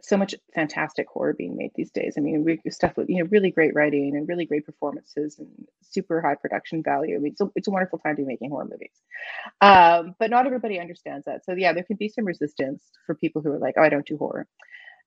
so 0.00 0.16
much 0.16 0.34
fantastic 0.54 1.08
horror 1.08 1.32
being 1.32 1.56
made 1.56 1.72
these 1.74 1.90
days. 1.90 2.14
I 2.16 2.20
mean, 2.20 2.44
we 2.44 2.70
stuff 2.70 2.96
with 2.96 3.08
you 3.08 3.18
know 3.18 3.28
really 3.30 3.50
great 3.50 3.74
writing 3.74 4.16
and 4.16 4.28
really 4.28 4.46
great 4.46 4.64
performances 4.64 5.38
and 5.38 5.48
super 5.82 6.20
high 6.20 6.36
production 6.36 6.82
value. 6.82 7.16
I 7.16 7.18
mean, 7.18 7.32
it's 7.32 7.40
a, 7.40 7.50
it's 7.56 7.68
a 7.68 7.70
wonderful 7.70 7.98
time 7.98 8.16
to 8.16 8.22
be 8.22 8.26
making 8.26 8.50
horror 8.50 8.68
movies, 8.70 9.02
um, 9.60 10.14
but 10.18 10.30
not 10.30 10.46
everybody 10.46 10.78
understands 10.78 11.24
that. 11.26 11.44
So 11.44 11.52
yeah, 11.52 11.72
there 11.72 11.84
can 11.84 11.96
be 11.96 12.08
some 12.08 12.24
resistance 12.24 12.84
for 13.06 13.14
people 13.14 13.42
who 13.42 13.52
are 13.52 13.58
like, 13.58 13.74
oh, 13.76 13.82
I 13.82 13.88
don't 13.88 14.06
do 14.06 14.16
horror. 14.16 14.46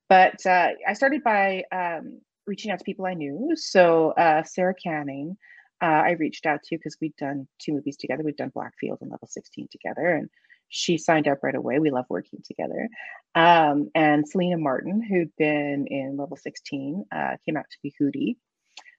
But 0.09 0.45
uh, 0.45 0.69
I 0.85 0.93
started 0.93 1.23
by 1.23 1.63
um, 1.71 2.19
reaching 2.45 2.71
out 2.71 2.79
to 2.79 2.85
people 2.85 3.05
I 3.05 3.13
knew. 3.13 3.51
So 3.55 4.11
uh, 4.11 4.43
Sara 4.43 4.73
Canning, 4.73 5.37
uh, 5.81 5.85
I 5.85 6.11
reached 6.19 6.45
out 6.45 6.61
to 6.63 6.77
because 6.77 6.97
we'd 6.99 7.15
done 7.15 7.47
two 7.59 7.73
movies 7.73 7.95
together. 7.97 8.23
We'd 8.23 8.35
done 8.35 8.51
Black 8.53 8.73
Field 8.77 8.99
and 9.01 9.09
Level 9.09 9.27
16 9.29 9.69
together, 9.71 10.15
and 10.15 10.29
she 10.71 10.97
signed 10.97 11.27
up 11.27 11.43
right 11.43 11.53
away. 11.53 11.79
We 11.79 11.91
love 11.91 12.05
working 12.09 12.41
together. 12.43 12.89
Um, 13.35 13.89
and 13.93 14.27
Celina 14.27 14.57
Martin, 14.57 15.03
who'd 15.03 15.35
been 15.37 15.85
in 15.87 16.17
level 16.17 16.37
16, 16.37 17.05
uh, 17.11 17.35
came 17.45 17.57
out 17.57 17.65
to 17.69 17.77
be 17.83 17.93
Hootie. 18.01 18.37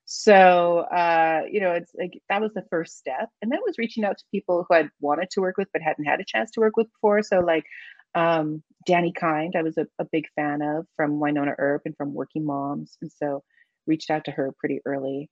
So, 0.04 0.80
uh, 0.80 1.42
you 1.50 1.60
know, 1.60 1.72
it's 1.72 1.90
like 1.98 2.20
that 2.28 2.42
was 2.42 2.52
the 2.54 2.66
first 2.70 2.98
step. 2.98 3.30
And 3.40 3.50
then 3.50 3.60
was 3.64 3.78
reaching 3.78 4.04
out 4.04 4.18
to 4.18 4.24
people 4.30 4.66
who 4.68 4.74
I'd 4.74 4.90
wanted 5.00 5.30
to 5.30 5.40
work 5.40 5.56
with 5.56 5.68
but 5.72 5.82
hadn't 5.82 6.04
had 6.04 6.20
a 6.20 6.24
chance 6.24 6.50
to 6.52 6.60
work 6.60 6.76
with 6.76 6.92
before. 6.92 7.22
So, 7.22 7.40
like 7.40 7.64
um, 8.14 8.62
Dani 8.86 9.14
Kind, 9.14 9.54
I 9.56 9.62
was 9.62 9.78
a, 9.78 9.86
a 9.98 10.04
big 10.04 10.26
fan 10.36 10.60
of 10.60 10.86
from 10.96 11.18
Wynonna 11.18 11.54
Earp 11.56 11.82
and 11.86 11.96
from 11.96 12.12
Working 12.12 12.44
Moms. 12.44 12.98
And 13.00 13.10
so 13.10 13.42
reached 13.86 14.10
out 14.10 14.24
to 14.26 14.30
her 14.30 14.52
pretty 14.58 14.80
early. 14.84 15.30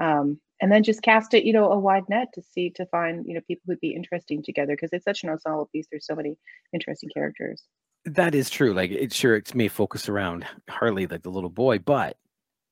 Um, 0.00 0.40
and 0.60 0.70
then 0.70 0.84
just 0.84 1.02
cast 1.02 1.34
it, 1.34 1.44
you 1.44 1.52
know, 1.52 1.70
a 1.72 1.78
wide 1.78 2.04
net 2.08 2.28
to 2.34 2.42
see 2.42 2.70
to 2.70 2.86
find, 2.86 3.26
you 3.26 3.34
know, 3.34 3.40
people 3.48 3.62
who'd 3.66 3.80
be 3.80 3.94
interesting 3.94 4.42
together 4.42 4.74
because 4.74 4.90
it's 4.92 5.04
such 5.04 5.24
an 5.24 5.30
ensemble 5.30 5.68
piece. 5.72 5.86
There's 5.90 6.06
so 6.06 6.14
many 6.14 6.36
interesting 6.72 7.10
characters. 7.12 7.64
That 8.04 8.34
is 8.34 8.48
true. 8.48 8.72
Like 8.72 8.90
it 8.92 9.12
sure 9.12 9.34
it 9.36 9.54
may 9.54 9.68
focus 9.68 10.08
around 10.08 10.46
Harley, 10.70 11.06
like 11.06 11.22
the 11.22 11.30
little 11.30 11.50
boy, 11.50 11.78
but 11.80 12.16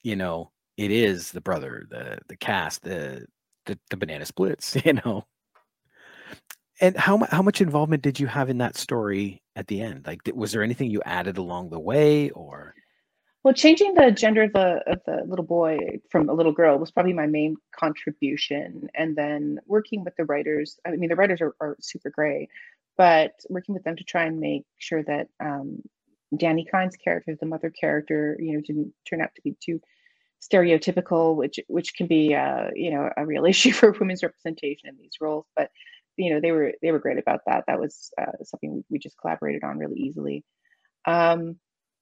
you 0.03 0.17
know, 0.17 0.51
it 0.77 0.91
is 0.91 1.33
the 1.33 1.41
brother, 1.41 1.87
the 1.91 2.19
the 2.29 2.37
cast, 2.37 2.83
the 2.83 3.27
the, 3.67 3.79
the 3.91 3.97
banana 3.97 4.25
splits, 4.25 4.77
you 4.85 4.95
know. 4.95 5.27
And 6.81 6.97
how 6.97 7.19
how 7.31 7.43
much 7.43 7.61
involvement 7.61 8.03
did 8.03 8.19
you 8.19 8.29
have 8.29 8.49
in 8.49 8.59
that 8.59 8.77
story 8.77 9.43
at 9.57 9.67
the 9.67 9.83
end? 9.83 10.07
Like, 10.07 10.21
was 10.35 10.53
there 10.53 10.63
anything 10.63 10.91
you 10.91 11.03
added 11.05 11.39
along 11.39 11.71
the 11.71 11.81
way, 11.81 12.31
or? 12.31 12.75
Well, 13.43 13.55
changing 13.55 13.95
the 13.95 14.11
gender 14.11 14.43
of 14.43 14.53
the 14.53 14.83
of 14.87 15.01
the 15.07 15.25
little 15.27 15.45
boy 15.45 16.01
from 16.11 16.29
a 16.29 16.35
little 16.35 16.53
girl 16.53 16.79
was 16.79 16.91
probably 16.91 17.15
my 17.15 17.27
main 17.27 17.57
contribution, 17.73 18.91
and 18.95 19.17
then 19.17 19.61
working 19.67 20.05
with 20.05 20.15
the 20.17 20.27
writers. 20.27 20.79
I 20.87 20.91
mean, 20.91 21.09
the 21.09 21.17
writers 21.17 21.41
are, 21.41 21.55
are 21.59 21.77
super 21.81 22.11
great, 22.11 22.51
but 22.99 23.33
working 23.49 23.75
with 23.75 23.85
them 23.85 23.97
to 23.97 24.05
try 24.05 24.25
and 24.25 24.41
make 24.41 24.67
sure 24.77 25.03
that 25.05 25.29
um, 25.41 25.83
Dani 26.35 26.71
Kind's 26.71 26.97
character, 26.97 27.35
the 27.35 27.47
mother 27.47 27.71
character, 27.71 28.37
you 28.39 28.53
know, 28.53 28.61
didn't 28.61 28.93
turn 29.09 29.23
out 29.23 29.35
to 29.35 29.43
be 29.43 29.57
too 29.59 29.81
stereotypical, 30.43 31.35
which 31.35 31.59
which 31.69 31.95
can 31.95 32.07
be 32.07 32.35
uh, 32.35 32.69
you 32.75 32.91
know 32.91 33.11
a 33.17 33.25
real 33.25 33.45
issue 33.53 33.73
for 33.73 33.93
women's 33.93 34.23
representation 34.23 34.91
in 34.91 34.99
these 34.99 35.15
roles. 35.19 35.47
But 35.57 35.71
you 36.19 36.35
know, 36.35 36.41
they 36.41 36.53
were 36.53 36.75
they 36.83 36.93
were 36.93 36.99
great 36.99 37.19
about 37.19 37.41
that. 37.47 37.65
That 37.67 37.81
was 37.81 38.13
uh, 38.21 38.45
something 38.45 38.85
we 38.91 38.99
just 38.99 39.19
collaborated 39.19 39.65
on 39.65 39.79
really 39.79 39.99
easily. 39.99 40.45
Um, 41.07 41.57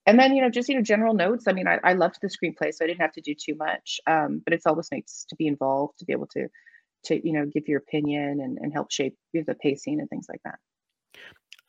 and 0.08 0.18
then 0.18 0.34
you 0.34 0.40
know 0.40 0.48
just 0.48 0.68
you 0.68 0.74
know 0.74 0.82
general 0.82 1.14
notes 1.14 1.46
i 1.46 1.52
mean 1.52 1.68
i, 1.68 1.78
I 1.84 1.92
loved 1.92 2.18
the 2.22 2.28
screenplay 2.28 2.72
so 2.72 2.84
i 2.84 2.88
didn't 2.88 3.00
have 3.00 3.12
to 3.12 3.20
do 3.20 3.34
too 3.34 3.54
much 3.56 4.00
um, 4.06 4.40
but 4.44 4.54
it's 4.54 4.66
always 4.66 4.88
nice 4.90 5.26
to 5.28 5.36
be 5.36 5.46
involved 5.46 5.98
to 5.98 6.04
be 6.04 6.12
able 6.12 6.26
to 6.28 6.48
to 7.04 7.26
you 7.26 7.32
know 7.32 7.46
give 7.46 7.68
your 7.68 7.78
opinion 7.78 8.40
and, 8.40 8.58
and 8.58 8.72
help 8.72 8.90
shape 8.90 9.16
the 9.34 9.54
pacing 9.62 10.00
and 10.00 10.08
things 10.08 10.26
like 10.28 10.40
that 10.44 10.58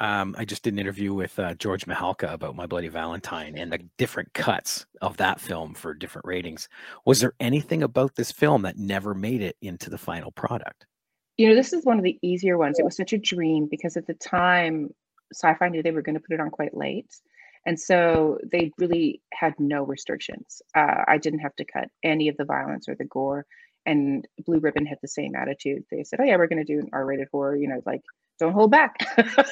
um, 0.01 0.33
I 0.37 0.45
just 0.45 0.63
did 0.63 0.71
an 0.71 0.79
interview 0.79 1.13
with 1.13 1.37
uh, 1.37 1.55
George 1.55 1.85
Mihalka 1.85 2.31
about 2.31 2.55
My 2.55 2.65
Bloody 2.65 2.87
Valentine 2.87 3.57
and 3.57 3.69
the 3.69 3.79
different 3.97 4.33
cuts 4.33 4.85
of 5.01 5.17
that 5.17 5.41
film 5.41 5.73
for 5.73 5.93
different 5.93 6.25
ratings. 6.25 6.69
Was 7.05 7.19
there 7.19 7.33
anything 7.41 7.83
about 7.83 8.15
this 8.15 8.31
film 8.31 8.61
that 8.61 8.77
never 8.77 9.13
made 9.13 9.41
it 9.41 9.57
into 9.61 9.89
the 9.89 9.97
final 9.97 10.31
product? 10.31 10.85
You 11.35 11.49
know, 11.49 11.55
this 11.55 11.73
is 11.73 11.83
one 11.83 11.97
of 11.97 12.05
the 12.05 12.17
easier 12.21 12.57
ones. 12.57 12.79
It 12.79 12.85
was 12.85 12.95
such 12.95 13.11
a 13.11 13.17
dream 13.17 13.67
because 13.69 13.97
at 13.97 14.07
the 14.07 14.13
time, 14.13 14.93
sci 15.33 15.53
fi 15.55 15.67
knew 15.67 15.83
they 15.83 15.91
were 15.91 16.01
going 16.01 16.15
to 16.15 16.21
put 16.21 16.33
it 16.33 16.39
on 16.39 16.49
quite 16.49 16.73
late. 16.73 17.13
And 17.65 17.79
so 17.79 18.39
they 18.51 18.71
really 18.77 19.21
had 19.33 19.53
no 19.59 19.83
restrictions. 19.83 20.61
Uh, 20.75 21.03
I 21.07 21.17
didn't 21.17 21.39
have 21.39 21.55
to 21.57 21.65
cut 21.65 21.89
any 22.03 22.29
of 22.29 22.37
the 22.37 22.45
violence 22.45 22.87
or 22.87 22.95
the 22.95 23.05
gore. 23.05 23.45
And 23.85 24.27
Blue 24.45 24.59
Ribbon 24.59 24.85
had 24.85 24.99
the 25.01 25.07
same 25.07 25.35
attitude. 25.35 25.83
They 25.89 26.03
said, 26.03 26.19
"Oh 26.21 26.23
yeah, 26.23 26.37
we're 26.37 26.47
going 26.47 26.65
to 26.65 26.73
do 26.73 26.79
an 26.79 26.89
R-rated 26.93 27.27
horror, 27.31 27.55
you 27.55 27.67
know, 27.67 27.81
like 27.85 28.01
don't 28.39 28.53
hold 28.53 28.71
back. 28.71 29.05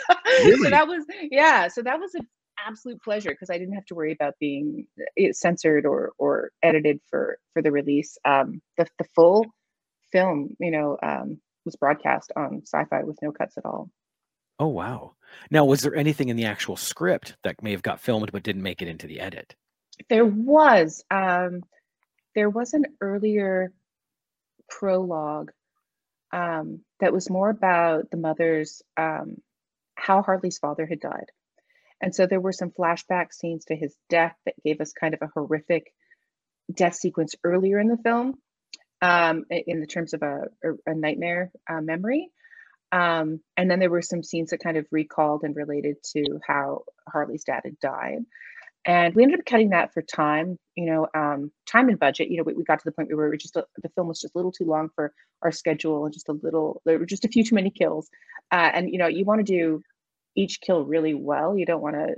Really? 0.43 0.65
so 0.65 0.69
that 0.69 0.87
was 0.87 1.03
yeah. 1.31 1.67
So 1.67 1.81
that 1.81 1.99
was 1.99 2.13
an 2.13 2.27
absolute 2.67 3.01
pleasure 3.01 3.31
because 3.31 3.49
I 3.49 3.57
didn't 3.57 3.73
have 3.73 3.85
to 3.87 3.95
worry 3.95 4.11
about 4.11 4.35
being 4.39 4.85
uh, 4.99 5.31
censored 5.31 5.85
or 5.85 6.11
or 6.19 6.51
edited 6.61 6.99
for 7.09 7.39
for 7.53 7.61
the 7.63 7.71
release. 7.71 8.17
Um, 8.23 8.61
the 8.77 8.85
the 8.99 9.05
full 9.15 9.45
film, 10.11 10.55
you 10.59 10.69
know, 10.69 10.97
um, 11.01 11.39
was 11.65 11.75
broadcast 11.75 12.31
on 12.35 12.61
Sci-Fi 12.65 13.03
with 13.03 13.17
no 13.21 13.31
cuts 13.31 13.57
at 13.57 13.65
all. 13.65 13.89
Oh 14.59 14.67
wow. 14.67 15.13
Now, 15.51 15.65
was 15.65 15.81
there 15.81 15.95
anything 15.95 16.29
in 16.29 16.37
the 16.37 16.45
actual 16.45 16.77
script 16.77 17.35
that 17.43 17.61
may 17.61 17.71
have 17.71 17.83
got 17.83 17.99
filmed 17.99 18.31
but 18.31 18.43
didn't 18.43 18.63
make 18.63 18.81
it 18.81 18.87
into 18.87 19.07
the 19.07 19.19
edit? 19.19 19.55
There 20.09 20.25
was 20.25 21.03
um, 21.11 21.63
there 22.35 22.49
was 22.49 22.73
an 22.73 22.85
earlier 23.01 23.71
prologue 24.69 25.51
um, 26.31 26.81
that 26.99 27.13
was 27.13 27.29
more 27.29 27.49
about 27.49 28.09
the 28.09 28.17
mother's 28.17 28.81
um, 28.95 29.37
how 29.95 30.21
Harley's 30.21 30.59
father 30.59 30.85
had 30.85 30.99
died, 30.99 31.31
and 32.01 32.13
so 32.13 32.25
there 32.25 32.41
were 32.41 32.51
some 32.51 32.71
flashback 32.71 33.33
scenes 33.33 33.65
to 33.65 33.75
his 33.75 33.95
death 34.09 34.35
that 34.45 34.61
gave 34.63 34.81
us 34.81 34.93
kind 34.93 35.13
of 35.13 35.21
a 35.21 35.31
horrific 35.33 35.91
death 36.71 36.95
sequence 36.95 37.35
earlier 37.43 37.79
in 37.79 37.87
the 37.87 37.97
film, 37.97 38.35
um, 39.01 39.45
in 39.49 39.79
the 39.79 39.87
terms 39.87 40.13
of 40.13 40.21
a, 40.21 40.43
a, 40.85 40.93
nightmare 40.93 41.51
uh, 41.69 41.81
memory. 41.81 42.29
Um, 42.91 43.41
and 43.57 43.69
then 43.69 43.79
there 43.79 43.89
were 43.89 44.01
some 44.01 44.23
scenes 44.23 44.51
that 44.51 44.63
kind 44.63 44.77
of 44.77 44.85
recalled 44.91 45.43
and 45.43 45.55
related 45.55 45.97
to 46.15 46.39
how 46.45 46.83
Harley's 47.07 47.43
dad 47.43 47.61
had 47.65 47.79
died. 47.79 48.19
And 48.85 49.13
we 49.13 49.23
ended 49.23 49.39
up 49.39 49.45
cutting 49.45 49.71
that 49.71 49.93
for 49.93 50.01
time, 50.01 50.57
you 50.75 50.85
know, 50.85 51.07
um, 51.13 51.51
time 51.65 51.89
and 51.89 51.99
budget. 51.99 52.29
You 52.29 52.37
know, 52.37 52.43
we, 52.43 52.53
we 52.53 52.63
got 52.63 52.79
to 52.79 52.85
the 52.85 52.93
point 52.93 53.09
where 53.09 53.25
we 53.25 53.29
were 53.29 53.37
just, 53.37 53.57
a, 53.57 53.65
the 53.83 53.89
film 53.89 54.07
was 54.07 54.21
just 54.21 54.33
a 54.33 54.37
little 54.37 54.51
too 54.51 54.63
long 54.63 54.89
for 54.95 55.11
our 55.41 55.51
schedule 55.51 56.05
and 56.05 56.13
just 56.13 56.29
a 56.29 56.33
little, 56.41 56.81
there 56.85 56.97
were 56.97 57.05
just 57.05 57.25
a 57.25 57.27
few 57.27 57.43
too 57.43 57.55
many 57.55 57.69
kills. 57.69 58.09
Uh, 58.49 58.71
and, 58.73 58.89
you 58.89 58.97
know, 58.97 59.07
you 59.07 59.25
want 59.25 59.45
to 59.45 59.51
do 59.51 59.81
each 60.37 60.61
kill 60.61 60.85
really 60.85 61.13
well. 61.13 61.57
You 61.57 61.65
don't 61.65 61.81
want 61.81 61.95
to 61.95 62.15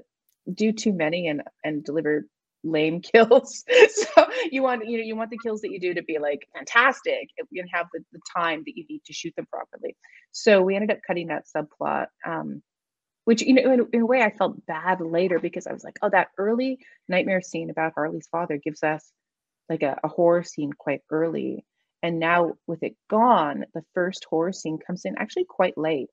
do 0.53 0.71
too 0.71 0.93
many 0.93 1.27
and, 1.27 1.41
and 1.63 1.83
deliver 1.83 2.27
lame 2.63 3.01
kills. 3.13 3.63
so 3.89 4.08
you 4.51 4.63
want, 4.63 4.87
you 4.87 4.97
know, 4.97 5.03
you 5.03 5.15
want 5.15 5.29
the 5.29 5.37
kills 5.37 5.61
that 5.61 5.71
you 5.71 5.79
do 5.79 5.93
to 5.93 6.03
be 6.03 6.19
like 6.19 6.47
fantastic 6.53 7.29
and 7.37 7.69
have 7.71 7.87
the, 7.93 8.03
the 8.11 8.19
time 8.35 8.63
that 8.65 8.75
you 8.75 8.85
need 8.89 9.03
to 9.05 9.13
shoot 9.13 9.33
them 9.35 9.47
properly. 9.51 9.95
So 10.31 10.61
we 10.61 10.75
ended 10.75 10.91
up 10.91 10.99
cutting 11.05 11.27
that 11.27 11.45
subplot. 11.55 12.07
Um, 12.25 12.61
which 13.29 13.43
you 13.43 13.53
know 13.53 13.71
in, 13.71 13.87
in 13.93 14.01
a 14.01 14.05
way 14.07 14.23
i 14.23 14.31
felt 14.31 14.65
bad 14.65 14.99
later 15.01 15.37
because 15.37 15.67
i 15.67 15.71
was 15.71 15.83
like 15.83 15.99
oh 16.01 16.09
that 16.09 16.29
early 16.39 16.79
nightmare 17.07 17.43
scene 17.43 17.69
about 17.69 17.93
harley's 17.93 18.27
father 18.31 18.57
gives 18.57 18.81
us 18.81 19.11
like 19.69 19.83
a, 19.83 19.99
a 20.03 20.07
horror 20.07 20.43
scene 20.43 20.73
quite 20.73 21.01
early 21.11 21.63
and 22.01 22.17
now 22.17 22.53
with 22.65 22.81
it 22.81 22.95
gone 23.07 23.65
the 23.75 23.83
first 23.93 24.25
horror 24.27 24.51
scene 24.51 24.79
comes 24.79 25.05
in 25.05 25.15
actually 25.19 25.45
quite 25.47 25.77
late 25.77 26.09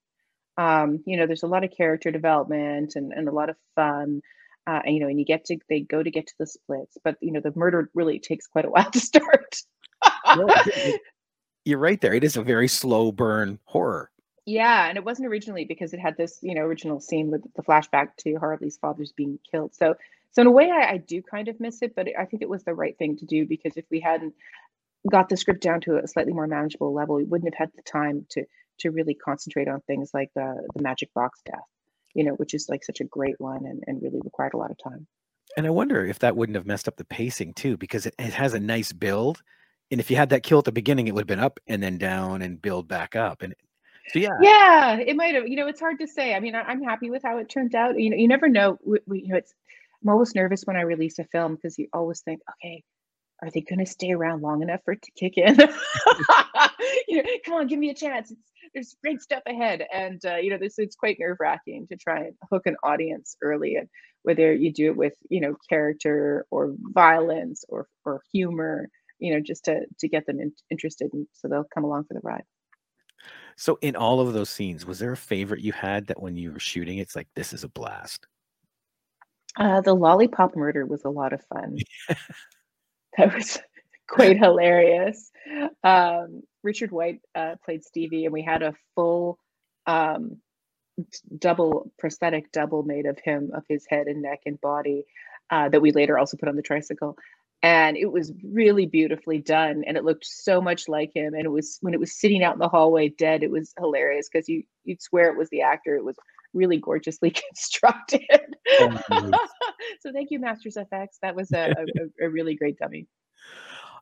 um 0.59 0.99
you 1.07 1.17
know 1.17 1.25
there's 1.25 1.41
a 1.41 1.47
lot 1.47 1.63
of 1.63 1.71
character 1.71 2.11
development 2.11 2.93
and, 2.95 3.11
and 3.11 3.27
a 3.27 3.31
lot 3.33 3.49
of 3.49 3.55
fun 3.75 4.21
uh, 4.67 4.81
and 4.85 4.93
you 4.93 4.99
know 4.99 5.07
and 5.07 5.19
you 5.19 5.25
get 5.25 5.45
to 5.45 5.57
they 5.69 5.79
go 5.79 6.03
to 6.03 6.11
get 6.11 6.27
to 6.27 6.33
the 6.39 6.45
splits 6.45 6.97
but 7.03 7.15
you 7.21 7.31
know 7.31 7.39
the 7.39 7.53
murder 7.55 7.89
really 7.93 8.19
takes 8.19 8.45
quite 8.45 8.65
a 8.65 8.69
while 8.69 8.89
to 8.91 8.99
start 8.99 9.55
You're 11.67 11.79
right 11.79 11.99
there. 11.99 12.13
It 12.13 12.23
is 12.23 12.37
a 12.37 12.43
very 12.43 12.69
slow 12.69 13.11
burn 13.11 13.59
horror. 13.65 14.09
Yeah, 14.45 14.87
and 14.87 14.97
it 14.97 15.03
wasn't 15.03 15.27
originally 15.27 15.65
because 15.65 15.93
it 15.93 15.99
had 15.99 16.15
this, 16.15 16.39
you 16.41 16.55
know, 16.55 16.61
original 16.61 17.01
scene 17.01 17.29
with 17.29 17.43
the 17.55 17.61
flashback 17.61 18.15
to 18.19 18.35
Harley's 18.35 18.77
father's 18.77 19.11
being 19.11 19.37
killed. 19.51 19.75
So, 19.75 19.95
so 20.31 20.41
in 20.41 20.47
a 20.47 20.51
way, 20.51 20.71
I, 20.71 20.93
I 20.93 20.97
do 20.97 21.21
kind 21.21 21.49
of 21.49 21.59
miss 21.59 21.81
it, 21.81 21.93
but 21.93 22.07
I 22.17 22.23
think 22.23 22.41
it 22.41 22.47
was 22.47 22.63
the 22.63 22.73
right 22.73 22.97
thing 22.97 23.17
to 23.17 23.25
do 23.25 23.45
because 23.45 23.75
if 23.75 23.83
we 23.91 23.99
hadn't 23.99 24.33
got 25.11 25.27
the 25.27 25.35
script 25.35 25.61
down 25.61 25.81
to 25.81 25.97
a 25.97 26.07
slightly 26.07 26.31
more 26.31 26.47
manageable 26.47 26.93
level, 26.93 27.15
we 27.15 27.25
wouldn't 27.25 27.53
have 27.53 27.67
had 27.67 27.75
the 27.75 27.81
time 27.81 28.25
to 28.29 28.45
to 28.79 28.91
really 28.91 29.15
concentrate 29.15 29.67
on 29.67 29.81
things 29.81 30.11
like 30.13 30.31
the 30.35 30.65
the 30.73 30.81
magic 30.81 31.13
box 31.13 31.41
death, 31.45 31.59
you 32.17 32.23
know, 32.23 32.33
which 32.33 32.55
is 32.55 32.67
like 32.67 32.83
such 32.83 32.99
a 32.99 33.03
great 33.05 33.39
one 33.39 33.65
and, 33.65 33.83
and 33.85 34.01
really 34.01 34.19
required 34.23 34.55
a 34.55 34.57
lot 34.57 34.71
of 34.71 34.77
time. 34.83 35.05
And 35.55 35.67
I 35.67 35.69
wonder 35.69 36.03
if 36.03 36.19
that 36.19 36.35
wouldn't 36.35 36.55
have 36.55 36.65
messed 36.65 36.87
up 36.87 36.97
the 36.97 37.05
pacing 37.05 37.53
too, 37.53 37.77
because 37.77 38.07
it, 38.07 38.15
it 38.17 38.33
has 38.33 38.53
a 38.55 38.59
nice 38.59 38.91
build. 38.91 39.41
And 39.91 39.99
if 39.99 40.09
you 40.09 40.17
had 40.17 40.29
that 40.29 40.43
kill 40.43 40.57
at 40.57 40.65
the 40.65 40.71
beginning, 40.71 41.07
it 41.07 41.13
would 41.13 41.21
have 41.21 41.27
been 41.27 41.39
up 41.39 41.59
and 41.67 41.81
then 41.81 41.99
down 41.99 42.41
and 42.41 42.61
build 42.61 42.87
back 42.87 43.15
up. 43.15 43.43
And 43.43 43.53
so 44.09 44.19
yeah, 44.19 44.31
Yeah, 44.41 44.97
it 44.97 45.15
might 45.15 45.35
have. 45.35 45.47
You 45.47 45.55
know, 45.57 45.67
it's 45.67 45.79
hard 45.79 45.99
to 45.99 46.07
say. 46.07 46.33
I 46.33 46.39
mean, 46.39 46.55
I, 46.55 46.61
I'm 46.61 46.81
happy 46.81 47.09
with 47.11 47.21
how 47.23 47.37
it 47.37 47.49
turned 47.49 47.75
out. 47.75 47.99
You 47.99 48.09
know, 48.09 48.17
you 48.17 48.27
never 48.27 48.49
know. 48.49 48.79
We, 48.83 48.99
we, 49.05 49.21
you 49.21 49.27
know, 49.29 49.37
it's. 49.37 49.53
I'm 50.03 50.09
always 50.09 50.35
nervous 50.35 50.63
when 50.63 50.75
I 50.75 50.81
release 50.81 51.19
a 51.19 51.23
film 51.23 51.55
because 51.55 51.77
you 51.77 51.87
always 51.91 52.21
think, 52.21 52.41
okay, 52.51 52.83
are 53.41 53.51
they 53.51 53.61
going 53.61 53.79
to 53.79 53.85
stay 53.85 54.11
around 54.11 54.41
long 54.41 54.61
enough 54.61 54.81
for 54.83 54.93
it 54.93 55.01
to 55.03 55.11
kick 55.11 55.37
in? 55.37 55.55
you 57.07 57.17
know, 57.21 57.29
come 57.45 57.53
on, 57.55 57.67
give 57.67 57.79
me 57.79 57.89
a 57.89 57.95
chance. 57.95 58.31
It's, 58.31 58.41
there's 58.73 58.95
great 59.01 59.21
stuff 59.21 59.43
ahead, 59.47 59.85
and 59.93 60.23
uh, 60.25 60.35
you 60.35 60.49
know, 60.49 60.57
this 60.57 60.77
it's 60.77 60.95
quite 60.95 61.17
nerve 61.19 61.37
wracking 61.39 61.87
to 61.87 61.95
try 61.95 62.19
and 62.19 62.33
hook 62.51 62.63
an 62.65 62.75
audience 62.83 63.37
early, 63.41 63.75
and 63.75 63.87
whether 64.23 64.53
you 64.53 64.73
do 64.73 64.87
it 64.87 64.97
with 64.97 65.13
you 65.29 65.39
know 65.39 65.55
character 65.69 66.45
or 66.51 66.73
violence 66.93 67.63
or 67.69 67.87
or 68.05 68.21
humor, 68.31 68.89
you 69.19 69.33
know, 69.33 69.39
just 69.39 69.65
to 69.65 69.85
to 69.99 70.07
get 70.07 70.25
them 70.25 70.39
in, 70.39 70.51
interested, 70.69 71.09
and 71.13 71.27
so 71.33 71.47
they'll 71.47 71.67
come 71.73 71.85
along 71.85 72.03
for 72.05 72.13
the 72.13 72.19
ride. 72.23 72.43
So 73.55 73.79
in 73.81 73.95
all 73.95 74.19
of 74.19 74.33
those 74.33 74.49
scenes, 74.49 74.85
was 74.85 74.99
there 74.99 75.13
a 75.13 75.17
favorite 75.17 75.61
you 75.61 75.71
had 75.71 76.07
that 76.07 76.21
when 76.21 76.35
you 76.35 76.51
were 76.51 76.59
shooting, 76.59 76.99
it's 76.99 77.15
like 77.15 77.27
this 77.35 77.53
is 77.53 77.63
a 77.63 77.69
blast? 77.69 78.27
Uh, 79.55 79.81
the 79.81 79.95
lollipop 79.95 80.55
murder 80.55 80.85
was 80.85 81.03
a 81.03 81.09
lot 81.09 81.33
of 81.33 81.41
fun. 81.45 81.77
that 83.17 83.33
was 83.33 83.59
quite 84.07 84.37
hilarious. 84.37 85.31
Um, 85.83 86.43
Richard 86.63 86.91
White 86.91 87.21
uh, 87.35 87.55
played 87.63 87.83
Stevie, 87.83 88.25
and 88.25 88.33
we 88.33 88.41
had 88.43 88.61
a 88.61 88.73
full 88.95 89.37
um, 89.85 90.37
double 91.37 91.91
prosthetic 91.97 92.51
double 92.51 92.83
made 92.83 93.05
of 93.05 93.19
him, 93.19 93.51
of 93.53 93.63
his 93.69 93.85
head 93.89 94.07
and 94.07 94.21
neck 94.21 94.41
and 94.45 94.59
body, 94.61 95.05
uh, 95.49 95.69
that 95.69 95.81
we 95.81 95.91
later 95.91 96.17
also 96.17 96.37
put 96.37 96.49
on 96.49 96.55
the 96.55 96.61
tricycle. 96.61 97.15
And 97.63 97.97
it 97.97 98.11
was 98.11 98.31
really 98.43 98.85
beautifully 98.85 99.39
done, 99.39 99.83
and 99.87 99.97
it 99.97 100.03
looked 100.03 100.25
so 100.25 100.61
much 100.61 100.87
like 100.87 101.11
him. 101.15 101.33
And 101.33 101.43
it 101.43 101.51
was 101.51 101.79
when 101.81 101.93
it 101.93 101.99
was 101.99 102.19
sitting 102.19 102.43
out 102.43 102.53
in 102.53 102.59
the 102.59 102.69
hallway 102.69 103.09
dead, 103.09 103.41
it 103.41 103.49
was 103.49 103.73
hilarious 103.79 104.29
because 104.31 104.47
you 104.47 104.63
you'd 104.83 105.01
swear 105.01 105.31
it 105.31 105.37
was 105.37 105.49
the 105.49 105.61
actor. 105.61 105.95
It 105.95 106.05
was 106.05 106.17
really 106.53 106.77
gorgeously 106.77 107.31
constructed. 107.47 108.55
Oh. 108.79 109.31
So 110.01 110.11
thank 110.11 110.31
you, 110.31 110.39
Masters 110.39 110.77
FX. 110.77 111.07
That 111.21 111.35
was 111.35 111.51
a, 111.51 111.71
a, 112.21 112.25
a 112.25 112.29
really 112.29 112.55
great 112.55 112.77
dummy. 112.77 113.07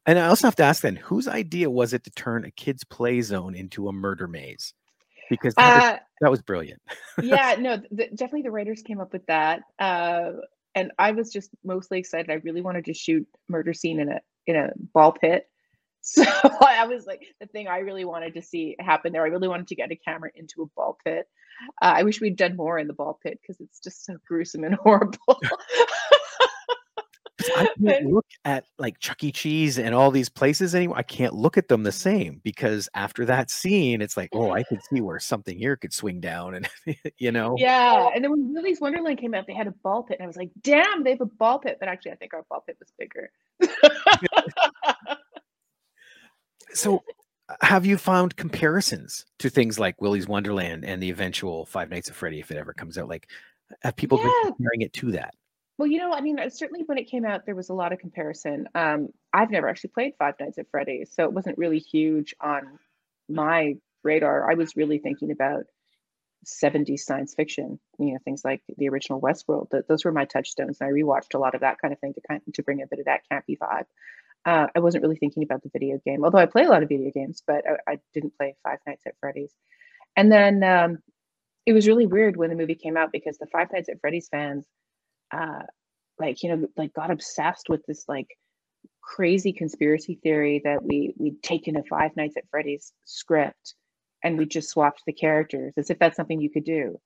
And 0.05 0.19
I 0.19 0.27
also 0.27 0.47
have 0.47 0.55
to 0.57 0.63
ask 0.63 0.83
then, 0.83 0.95
whose 0.95 1.27
idea 1.27 1.69
was 1.69 1.93
it 1.93 2.03
to 2.03 2.11
turn 2.11 2.45
a 2.45 2.51
kids' 2.51 2.83
play 2.83 3.21
zone 3.21 3.55
into 3.55 3.87
a 3.87 3.93
murder 3.93 4.27
maze? 4.27 4.73
Because 5.29 5.55
that, 5.55 5.75
was, 5.75 5.83
Uh, 5.83 5.97
that 6.21 6.31
was 6.31 6.41
brilliant. 6.43 6.81
yeah, 7.23 7.55
no, 7.57 7.77
th- 7.77 8.11
definitely 8.11 8.43
the 8.43 8.51
writers 8.51 8.83
came 8.83 9.01
up 9.01 9.11
with 9.11 9.25
that. 9.25 9.61
Uh, 9.79 10.33
and 10.75 10.91
I 10.99 11.11
was 11.11 11.31
just 11.31 11.49
mostly 11.63 11.97
excited. 11.99 12.29
I 12.29 12.35
really 12.35 12.61
wanted 12.61 12.85
to 12.85 12.93
shoot 12.93 13.27
murder 13.47 13.73
scene 13.73 13.99
in 13.99 14.11
a 14.11 14.19
in 14.45 14.55
a 14.55 14.69
ball 14.93 15.13
pit. 15.13 15.49
So 16.07 16.23
I 16.61 16.85
was 16.85 17.07
like 17.07 17.25
the 17.41 17.47
thing 17.47 17.67
I 17.67 17.79
really 17.79 18.05
wanted 18.05 18.35
to 18.35 18.41
see 18.41 18.75
happen 18.79 19.11
there. 19.11 19.23
I 19.23 19.27
really 19.27 19.47
wanted 19.47 19.67
to 19.69 19.75
get 19.75 19.91
a 19.91 19.95
camera 19.95 20.29
into 20.35 20.61
a 20.61 20.67
ball 20.75 20.99
pit. 21.03 21.27
Uh, 21.81 21.93
I 21.97 22.03
wish 22.03 22.21
we'd 22.21 22.35
done 22.35 22.55
more 22.55 22.77
in 22.77 22.85
the 22.85 22.93
ball 22.93 23.19
pit 23.23 23.39
because 23.41 23.59
it's 23.59 23.79
just 23.79 24.05
so 24.05 24.17
gruesome 24.27 24.63
and 24.63 24.75
horrible. 24.83 25.17
I 27.57 27.67
can't 27.83 28.05
look 28.07 28.25
at 28.43 28.65
like 28.77 28.99
Chuck 28.99 29.23
E. 29.23 29.31
Cheese 29.31 29.79
and 29.79 29.95
all 29.95 30.11
these 30.11 30.29
places 30.29 30.75
anymore. 30.75 30.97
I 30.97 31.03
can't 31.03 31.33
look 31.33 31.57
at 31.57 31.67
them 31.67 31.83
the 31.83 31.91
same 31.91 32.39
because 32.43 32.87
after 32.93 33.25
that 33.25 33.49
scene, 33.49 34.01
it's 34.01 34.17
like, 34.17 34.29
oh, 34.33 34.51
I 34.51 34.63
could 34.63 34.81
see 34.83 35.01
where 35.01 35.19
something 35.19 35.57
here 35.57 35.75
could 35.75 35.93
swing 35.93 36.19
down, 36.21 36.55
and 36.55 36.69
you 37.17 37.31
know, 37.31 37.55
Yeah, 37.57 38.09
and 38.13 38.23
then 38.23 38.31
when 38.31 38.53
Willy's 38.53 38.81
Wonderland 38.81 39.19
came 39.19 39.33
out, 39.33 39.45
they 39.47 39.53
had 39.53 39.67
a 39.67 39.73
ball 39.83 40.03
pit, 40.03 40.17
and 40.19 40.23
I 40.23 40.27
was 40.27 40.37
like, 40.37 40.51
"Damn, 40.61 41.03
they 41.03 41.11
have 41.11 41.21
a 41.21 41.25
ball 41.25 41.59
pit!" 41.59 41.77
But 41.79 41.89
actually, 41.89 42.13
I 42.13 42.15
think 42.15 42.33
our 42.33 42.45
ball 42.49 42.63
pit 42.65 42.77
was 42.79 42.91
bigger. 42.97 43.29
So, 46.75 47.03
have 47.61 47.85
you 47.85 47.97
found 47.97 48.35
comparisons 48.35 49.25
to 49.39 49.49
things 49.49 49.79
like 49.79 50.01
Willy's 50.01 50.27
Wonderland 50.27 50.83
and 50.83 51.01
the 51.01 51.09
eventual 51.09 51.65
Five 51.65 51.89
Nights 51.89 52.09
at 52.09 52.15
Freddy, 52.15 52.39
if 52.39 52.51
it 52.51 52.57
ever 52.57 52.73
comes 52.73 52.97
out? 52.97 53.07
Like, 53.07 53.29
have 53.81 53.95
people 53.95 54.17
been 54.17 54.31
comparing 54.43 54.81
it 54.81 54.93
to 54.93 55.11
that? 55.11 55.33
Well, 55.77 55.87
you 55.87 55.99
know, 55.99 56.13
I 56.13 56.21
mean, 56.21 56.39
uh, 56.39 56.49
certainly 56.49 56.83
when 56.85 56.97
it 56.97 57.09
came 57.09 57.25
out, 57.25 57.45
there 57.45 57.55
was 57.55 57.69
a 57.69 57.73
lot 57.73 57.91
of 57.91 57.99
comparison. 57.99 58.67
Um, 58.75 59.09
I've 59.33 59.51
never 59.51 59.67
actually 59.67 59.89
played 59.89 60.13
Five 60.17 60.35
Nights 60.39 60.57
at 60.57 60.69
Freddy's, 60.71 61.11
so 61.13 61.23
it 61.25 61.33
wasn't 61.33 61.57
really 61.57 61.79
huge 61.79 62.33
on 62.39 62.79
my 63.27 63.75
radar. 64.03 64.49
I 64.49 64.53
was 64.55 64.75
really 64.75 64.99
thinking 64.99 65.31
about 65.31 65.65
70s 66.45 66.99
science 66.99 67.33
fiction, 67.33 67.79
you 67.99 68.13
know, 68.13 68.19
things 68.23 68.43
like 68.45 68.61
the 68.77 68.87
original 68.87 69.19
Westworld. 69.19 69.71
Th- 69.71 69.83
those 69.89 70.05
were 70.05 70.11
my 70.11 70.25
touchstones, 70.25 70.77
and 70.79 70.89
I 70.89 70.93
rewatched 70.93 71.33
a 71.33 71.39
lot 71.39 71.55
of 71.55 71.61
that 71.61 71.79
kind 71.81 71.93
of 71.93 71.99
thing 71.99 72.13
to 72.13 72.21
kind 72.27 72.41
to 72.53 72.63
bring 72.63 72.81
a 72.81 72.87
bit 72.87 72.99
of 72.99 73.05
that 73.05 73.21
campy 73.31 73.57
vibe. 73.57 73.85
Uh, 74.45 74.67
I 74.75 74.79
wasn't 74.79 75.03
really 75.03 75.17
thinking 75.17 75.43
about 75.43 75.63
the 75.63 75.69
video 75.73 75.99
game, 76.05 76.23
although 76.23 76.37
I 76.39 76.45
play 76.45 76.65
a 76.65 76.69
lot 76.69 76.83
of 76.83 76.89
video 76.89 77.11
games, 77.11 77.43
but 77.47 77.63
I, 77.67 77.93
I 77.93 77.99
didn't 78.13 78.37
play 78.37 78.55
Five 78.63 78.79
Nights 78.87 79.03
at 79.07 79.15
Freddy's. 79.19 79.53
And 80.15 80.31
then 80.31 80.63
um, 80.63 80.99
it 81.65 81.73
was 81.73 81.87
really 81.87 82.05
weird 82.05 82.37
when 82.37 82.49
the 82.49 82.55
movie 82.55 82.75
came 82.75 82.97
out 82.97 83.11
because 83.11 83.37
the 83.37 83.47
Five 83.47 83.71
Nights 83.73 83.89
at 83.89 83.99
Freddy's 84.01 84.29
fans 84.29 84.65
uh 85.33 85.63
like 86.19 86.43
you 86.43 86.49
know 86.55 86.67
like 86.77 86.93
got 86.93 87.11
obsessed 87.11 87.69
with 87.69 87.85
this 87.87 88.05
like 88.07 88.27
crazy 89.01 89.53
conspiracy 89.53 90.19
theory 90.23 90.61
that 90.63 90.83
we 90.83 91.13
we'd 91.17 91.41
taken 91.43 91.77
a 91.77 91.83
five 91.83 92.11
nights 92.15 92.37
at 92.37 92.43
freddy's 92.51 92.93
script 93.05 93.75
and 94.23 94.37
we 94.37 94.45
just 94.45 94.69
swapped 94.69 95.03
the 95.05 95.13
characters 95.13 95.73
as 95.77 95.89
if 95.89 95.99
that's 95.99 96.17
something 96.17 96.41
you 96.41 96.49
could 96.49 96.65
do. 96.65 96.99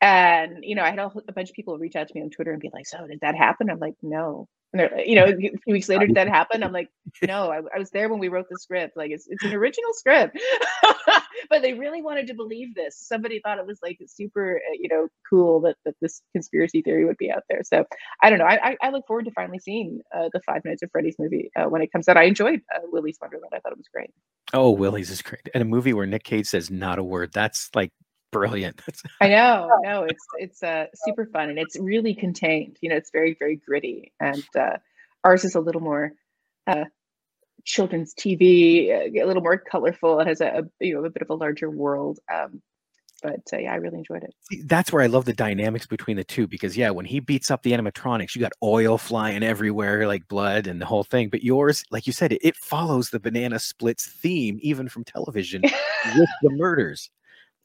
And 0.00 0.58
you 0.62 0.74
know, 0.74 0.82
I 0.82 0.90
had 0.90 0.98
a, 0.98 1.10
a 1.28 1.32
bunch 1.32 1.50
of 1.50 1.56
people 1.56 1.76
reach 1.76 1.96
out 1.96 2.08
to 2.08 2.14
me 2.14 2.22
on 2.22 2.30
Twitter 2.30 2.52
and 2.52 2.60
be 2.60 2.70
like, 2.72 2.86
"So 2.86 3.06
did 3.06 3.20
that 3.20 3.34
happen?" 3.34 3.68
I'm 3.70 3.80
like, 3.80 3.94
"No." 4.02 4.48
And 4.72 4.80
they're, 4.80 5.00
you 5.00 5.16
know, 5.16 5.24
a 5.24 5.34
few 5.34 5.72
weeks 5.72 5.88
later, 5.88 6.06
did 6.06 6.16
that 6.16 6.28
happen? 6.28 6.62
I'm 6.62 6.72
like, 6.72 6.88
"No, 7.26 7.50
I, 7.50 7.60
I 7.74 7.78
was 7.78 7.90
there 7.90 8.08
when 8.08 8.20
we 8.20 8.28
wrote 8.28 8.46
the 8.48 8.58
script. 8.58 8.96
Like, 8.96 9.10
it's 9.10 9.26
it's 9.28 9.42
an 9.44 9.54
original 9.54 9.92
script." 9.94 10.38
but 11.50 11.62
they 11.62 11.74
really 11.74 12.00
wanted 12.00 12.28
to 12.28 12.34
believe 12.34 12.74
this. 12.74 12.96
Somebody 12.96 13.40
thought 13.40 13.58
it 13.58 13.66
was 13.66 13.80
like 13.82 13.98
super, 14.06 14.60
uh, 14.68 14.76
you 14.78 14.88
know, 14.88 15.08
cool 15.28 15.60
that, 15.62 15.76
that 15.84 15.94
this 16.00 16.22
conspiracy 16.32 16.82
theory 16.82 17.04
would 17.04 17.16
be 17.16 17.30
out 17.30 17.42
there. 17.48 17.62
So 17.64 17.84
I 18.22 18.30
don't 18.30 18.38
know. 18.38 18.44
I, 18.44 18.76
I 18.80 18.90
look 18.90 19.06
forward 19.06 19.24
to 19.24 19.32
finally 19.32 19.58
seeing 19.58 20.00
uh, 20.14 20.28
the 20.32 20.40
Five 20.46 20.62
Nights 20.64 20.82
at 20.82 20.92
Freddy's 20.92 21.16
movie 21.18 21.50
uh, 21.56 21.64
when 21.64 21.82
it 21.82 21.90
comes 21.90 22.08
out. 22.08 22.16
I 22.16 22.24
enjoyed 22.24 22.60
uh, 22.74 22.80
Willy's 22.84 23.18
Wonderland. 23.20 23.52
I 23.52 23.58
thought 23.58 23.72
it 23.72 23.78
was 23.78 23.88
great. 23.92 24.10
Oh, 24.52 24.70
Willy's 24.70 25.10
is 25.10 25.22
great. 25.22 25.48
And 25.54 25.62
a 25.62 25.66
movie 25.66 25.92
where 25.92 26.06
Nick 26.06 26.24
Cage 26.24 26.46
says 26.46 26.70
not 26.70 26.98
a 26.98 27.04
word. 27.04 27.32
That's 27.32 27.70
like 27.74 27.92
brilliant. 28.30 28.80
I 29.20 29.28
know. 29.28 29.70
No, 29.82 30.04
it's 30.04 30.26
it's 30.38 30.62
uh, 30.62 30.86
super 30.94 31.26
fun 31.26 31.50
and 31.50 31.58
it's 31.58 31.78
really 31.78 32.14
contained. 32.14 32.76
You 32.80 32.90
know, 32.90 32.96
it's 32.96 33.10
very 33.10 33.36
very 33.38 33.56
gritty, 33.56 34.12
and 34.20 34.44
uh, 34.58 34.78
ours 35.24 35.44
is 35.44 35.54
a 35.54 35.60
little 35.60 35.80
more 35.80 36.12
uh, 36.66 36.84
children's 37.64 38.14
TV, 38.14 38.90
uh, 38.90 39.22
a 39.22 39.26
little 39.26 39.42
more 39.42 39.58
colorful. 39.58 40.20
It 40.20 40.26
has 40.26 40.40
a, 40.40 40.64
a, 40.80 40.84
you 40.84 40.94
know 40.94 41.04
a 41.04 41.10
bit 41.10 41.22
of 41.22 41.30
a 41.30 41.34
larger 41.34 41.70
world. 41.70 42.18
Um, 42.32 42.62
but 43.22 43.40
uh, 43.52 43.58
yeah, 43.58 43.72
I 43.72 43.76
really 43.76 43.98
enjoyed 43.98 44.22
it. 44.22 44.34
See, 44.50 44.62
that's 44.62 44.92
where 44.92 45.02
I 45.02 45.06
love 45.06 45.24
the 45.24 45.32
dynamics 45.32 45.86
between 45.86 46.16
the 46.16 46.24
two 46.24 46.46
because 46.46 46.76
yeah, 46.76 46.90
when 46.90 47.04
he 47.04 47.20
beats 47.20 47.50
up 47.50 47.62
the 47.62 47.72
animatronics, 47.72 48.34
you 48.34 48.40
got 48.40 48.52
oil 48.62 48.96
flying 48.96 49.42
everywhere, 49.42 50.06
like 50.06 50.28
blood 50.28 50.66
and 50.66 50.80
the 50.80 50.86
whole 50.86 51.04
thing. 51.04 51.28
But 51.28 51.42
yours, 51.42 51.82
like 51.90 52.06
you 52.06 52.12
said, 52.12 52.32
it, 52.32 52.40
it 52.42 52.56
follows 52.56 53.10
the 53.10 53.20
banana 53.20 53.58
splits 53.58 54.06
theme, 54.06 54.58
even 54.62 54.88
from 54.88 55.04
television, 55.04 55.62
with 56.16 56.28
the 56.42 56.50
murders. 56.50 57.10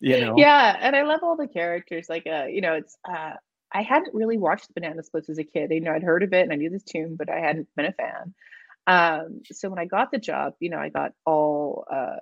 You 0.04 0.20
know? 0.20 0.34
Yeah, 0.38 0.76
and 0.82 0.98
I 0.98 1.04
love 1.04 1.22
all 1.24 1.38
the 1.38 1.48
characters. 1.48 2.10
Like, 2.10 2.28
uh, 2.28 2.46
you 2.46 2.60
know, 2.60 2.74
it's 2.74 2.98
uh, 3.10 3.34
I 3.72 3.82
hadn't 3.82 4.13
really 4.13 4.38
watched 4.38 4.74
Banana 4.74 5.02
Splits 5.02 5.30
as 5.30 5.39
a 5.39 5.46
kid. 5.46 5.72
You 5.72 5.80
know, 5.80 5.94
I'd 5.94 6.04
heard 6.04 6.24
of 6.24 6.34
it 6.34 6.42
and 6.42 6.52
I 6.52 6.58
knew 6.58 6.70
this 6.70 6.84
tune, 6.84 7.16
but 7.16 7.30
I 7.30 7.39
hadn't 7.39 7.70
been 7.78 7.86
a 7.86 7.94
fan. 7.94 8.34
Um, 8.86 9.42
so 9.50 9.70
when 9.70 9.80
I 9.80 9.86
got 9.86 10.12
the 10.12 10.18
job, 10.18 10.56
you 10.60 10.70
know, 10.70 10.78
I 10.78 10.89
got 10.89 11.13
all 11.26 11.86
uh, 11.89 12.18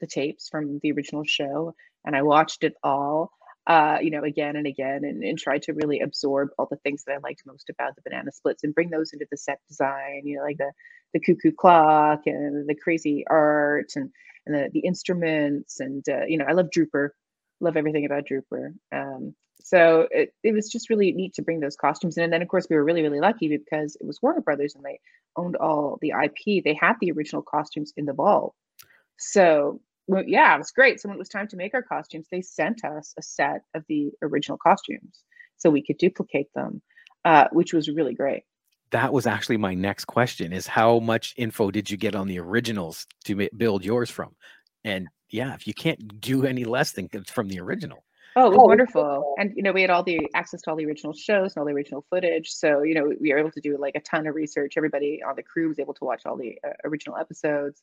the 0.00 0.08
tapes 0.08 0.48
from 0.48 0.80
the 0.82 0.90
original 0.90 1.22
show 1.22 1.74
and 2.04 2.16
I 2.16 2.22
watched 2.22 2.64
it 2.64 2.74
all, 2.82 3.30
uh, 3.68 3.98
you 4.02 4.10
know, 4.10 4.24
again 4.24 4.56
and 4.56 4.66
again 4.66 5.04
and, 5.04 5.22
and 5.22 5.38
tried 5.38 5.62
to 5.62 5.72
really 5.72 6.00
absorb 6.00 6.48
all 6.58 6.66
the 6.68 6.78
things 6.78 7.04
that 7.04 7.14
I 7.14 7.18
liked 7.22 7.46
most 7.46 7.70
about 7.70 7.94
the 7.94 8.02
banana 8.02 8.32
splits 8.32 8.64
and 8.64 8.74
bring 8.74 8.90
those 8.90 9.12
into 9.12 9.26
the 9.30 9.36
set 9.36 9.60
design, 9.68 10.22
you 10.24 10.38
know, 10.38 10.42
like 10.42 10.58
the, 10.58 10.72
the 11.14 11.20
cuckoo 11.20 11.52
clock 11.52 12.22
and 12.26 12.68
the 12.68 12.74
crazy 12.74 13.24
art 13.28 13.92
and, 13.94 14.10
and 14.46 14.54
the, 14.54 14.70
the 14.72 14.80
instruments. 14.80 15.80
And, 15.80 16.04
uh, 16.08 16.24
you 16.26 16.38
know, 16.38 16.46
I 16.48 16.52
love 16.52 16.68
Drooper, 16.76 17.10
love 17.60 17.76
everything 17.76 18.06
about 18.06 18.24
Drooper. 18.26 18.74
Um, 18.92 19.34
so 19.62 20.08
it, 20.10 20.32
it 20.42 20.52
was 20.52 20.70
just 20.70 20.90
really 20.90 21.12
neat 21.12 21.34
to 21.34 21.42
bring 21.42 21.60
those 21.60 21.76
costumes 21.76 22.16
in. 22.16 22.24
And 22.24 22.32
then, 22.32 22.42
of 22.42 22.48
course, 22.48 22.66
we 22.68 22.76
were 22.76 22.84
really, 22.84 23.02
really 23.02 23.20
lucky 23.20 23.48
because 23.48 23.96
it 24.00 24.06
was 24.06 24.20
Warner 24.22 24.40
Brothers 24.40 24.74
and 24.74 24.84
they 24.84 25.00
owned 25.36 25.56
all 25.56 25.98
the 26.00 26.12
IP. 26.24 26.64
They 26.64 26.74
had 26.80 26.94
the 27.00 27.12
original 27.12 27.42
costumes 27.42 27.92
in 27.96 28.06
the 28.06 28.12
vault. 28.12 28.54
So, 29.18 29.80
well, 30.06 30.24
yeah, 30.26 30.54
it 30.54 30.58
was 30.58 30.70
great. 30.70 31.00
So 31.00 31.08
when 31.08 31.16
it 31.16 31.18
was 31.18 31.28
time 31.28 31.46
to 31.48 31.56
make 31.56 31.74
our 31.74 31.82
costumes, 31.82 32.26
they 32.30 32.42
sent 32.42 32.84
us 32.84 33.14
a 33.18 33.22
set 33.22 33.62
of 33.74 33.84
the 33.88 34.10
original 34.22 34.58
costumes 34.58 35.22
so 35.58 35.70
we 35.70 35.84
could 35.84 35.98
duplicate 35.98 36.48
them, 36.54 36.82
uh, 37.24 37.46
which 37.52 37.72
was 37.72 37.88
really 37.88 38.14
great. 38.14 38.44
That 38.92 39.12
was 39.12 39.26
actually 39.26 39.56
my 39.56 39.74
next 39.74 40.06
question: 40.06 40.52
is 40.52 40.66
how 40.66 40.98
much 40.98 41.34
info 41.36 41.70
did 41.70 41.90
you 41.90 41.96
get 41.96 42.14
on 42.14 42.28
the 42.28 42.40
originals 42.40 43.06
to 43.24 43.48
build 43.56 43.84
yours 43.84 44.10
from? 44.10 44.34
And 44.84 45.08
yeah, 45.28 45.54
if 45.54 45.66
you 45.66 45.74
can't 45.74 46.20
do 46.20 46.44
any 46.44 46.64
less 46.64 46.92
than 46.92 47.08
from 47.26 47.48
the 47.48 47.60
original. 47.60 48.04
Oh, 48.36 48.46
it 48.46 48.50
was 48.50 48.58
oh, 48.60 48.64
wonderful. 48.64 49.34
And, 49.38 49.52
you 49.56 49.62
know, 49.62 49.72
we 49.72 49.80
had 49.80 49.90
all 49.90 50.04
the 50.04 50.28
access 50.34 50.62
to 50.62 50.70
all 50.70 50.76
the 50.76 50.86
original 50.86 51.12
shows 51.12 51.54
and 51.54 51.60
all 51.60 51.66
the 51.66 51.72
original 51.72 52.04
footage. 52.10 52.50
So, 52.50 52.82
you 52.82 52.94
know, 52.94 53.12
we 53.20 53.32
were 53.32 53.38
able 53.38 53.50
to 53.50 53.60
do 53.60 53.76
like 53.76 53.96
a 53.96 54.00
ton 54.00 54.26
of 54.28 54.34
research. 54.36 54.74
Everybody 54.76 55.20
on 55.26 55.34
the 55.34 55.42
crew 55.42 55.68
was 55.68 55.80
able 55.80 55.94
to 55.94 56.04
watch 56.04 56.22
all 56.26 56.36
the 56.36 56.58
uh, 56.64 56.70
original 56.84 57.16
episodes 57.16 57.82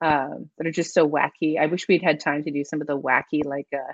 um, 0.00 0.50
that 0.58 0.66
are 0.66 0.72
just 0.72 0.92
so 0.92 1.08
wacky. 1.08 1.58
I 1.60 1.66
wish 1.66 1.86
we'd 1.86 2.02
had 2.02 2.18
time 2.18 2.42
to 2.44 2.50
do 2.50 2.64
some 2.64 2.80
of 2.80 2.88
the 2.88 2.98
wacky, 2.98 3.44
like, 3.44 3.68
uh, 3.72 3.92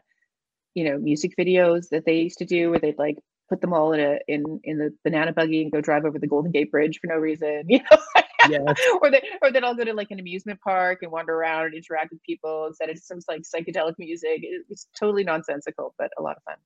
you 0.74 0.84
know, 0.84 0.96
music 0.96 1.34
videos 1.38 1.90
that 1.90 2.06
they 2.06 2.20
used 2.20 2.38
to 2.38 2.46
do 2.46 2.70
where 2.70 2.78
they'd 2.78 2.98
like 2.98 3.18
put 3.52 3.60
them 3.60 3.74
all 3.74 3.92
in 3.92 4.00
a 4.00 4.18
in 4.28 4.60
in 4.64 4.78
the 4.78 4.94
banana 5.04 5.30
buggy 5.30 5.60
and 5.60 5.70
go 5.70 5.82
drive 5.82 6.06
over 6.06 6.18
the 6.18 6.26
Golden 6.26 6.50
Gate 6.50 6.70
Bridge 6.70 6.98
for 6.98 7.08
no 7.08 7.16
reason. 7.16 7.68
You 8.48 8.58
know, 8.58 8.64
yes. 8.66 8.76
or 9.00 9.08
they 9.08 9.22
or 9.40 9.52
then 9.52 9.62
I'll 9.62 9.76
go 9.76 9.84
to 9.84 9.94
like 9.94 10.10
an 10.10 10.18
amusement 10.18 10.58
park 10.60 11.02
and 11.02 11.12
wander 11.12 11.32
around 11.32 11.66
and 11.66 11.74
interact 11.74 12.10
with 12.10 12.20
people 12.24 12.66
instead 12.66 12.90
of 12.90 12.98
some 12.98 13.20
like 13.28 13.42
psychedelic 13.42 13.94
music. 14.00 14.40
It's 14.68 14.88
totally 14.98 15.22
nonsensical, 15.22 15.94
but 15.96 16.10
a 16.18 16.22
lot 16.22 16.36
of 16.36 16.42
fun. 16.42 16.56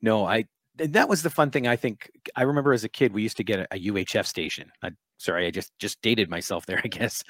No, 0.00 0.24
I 0.24 0.46
that 0.88 1.08
was 1.08 1.22
the 1.22 1.30
fun 1.30 1.50
thing. 1.50 1.66
I 1.66 1.76
think 1.76 2.10
I 2.36 2.42
remember 2.42 2.72
as 2.72 2.84
a 2.84 2.88
kid 2.88 3.12
we 3.12 3.22
used 3.22 3.36
to 3.38 3.44
get 3.44 3.60
a, 3.60 3.66
a 3.72 3.92
UHF 3.92 4.26
station. 4.26 4.70
I, 4.82 4.90
sorry, 5.18 5.46
I 5.46 5.50
just 5.50 5.78
just 5.78 6.00
dated 6.02 6.30
myself 6.30 6.66
there, 6.66 6.80
I 6.84 6.88
guess. 6.88 7.22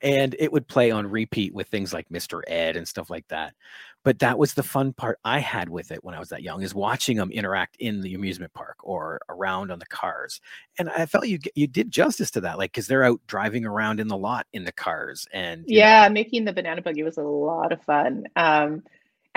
and 0.00 0.34
it 0.38 0.52
would 0.52 0.66
play 0.66 0.90
on 0.90 1.06
repeat 1.06 1.54
with 1.54 1.68
things 1.68 1.92
like 1.92 2.08
Mr. 2.08 2.40
Ed 2.48 2.76
and 2.76 2.88
stuff 2.88 3.10
like 3.10 3.26
that. 3.28 3.54
But 4.02 4.18
that 4.20 4.38
was 4.38 4.54
the 4.54 4.62
fun 4.62 4.94
part 4.94 5.18
I 5.24 5.40
had 5.40 5.68
with 5.68 5.92
it 5.92 6.02
when 6.02 6.14
I 6.14 6.18
was 6.18 6.30
that 6.30 6.42
young 6.42 6.62
is 6.62 6.74
watching 6.74 7.18
them 7.18 7.30
interact 7.30 7.76
in 7.76 8.00
the 8.00 8.14
amusement 8.14 8.54
park 8.54 8.76
or 8.82 9.20
around 9.28 9.70
on 9.70 9.78
the 9.78 9.86
cars. 9.86 10.40
And 10.78 10.88
I 10.88 11.04
felt 11.04 11.28
you 11.28 11.38
you 11.54 11.66
did 11.66 11.90
justice 11.90 12.30
to 12.32 12.40
that, 12.42 12.58
like 12.58 12.72
because 12.72 12.86
they're 12.86 13.04
out 13.04 13.20
driving 13.26 13.66
around 13.66 14.00
in 14.00 14.08
the 14.08 14.16
lot 14.16 14.46
in 14.52 14.64
the 14.64 14.72
cars 14.72 15.26
and 15.32 15.64
yeah, 15.66 16.08
know. 16.08 16.14
making 16.14 16.46
the 16.46 16.52
banana 16.52 16.80
buggy 16.80 17.02
was 17.02 17.18
a 17.18 17.22
lot 17.22 17.72
of 17.72 17.82
fun. 17.82 18.24
Um, 18.36 18.82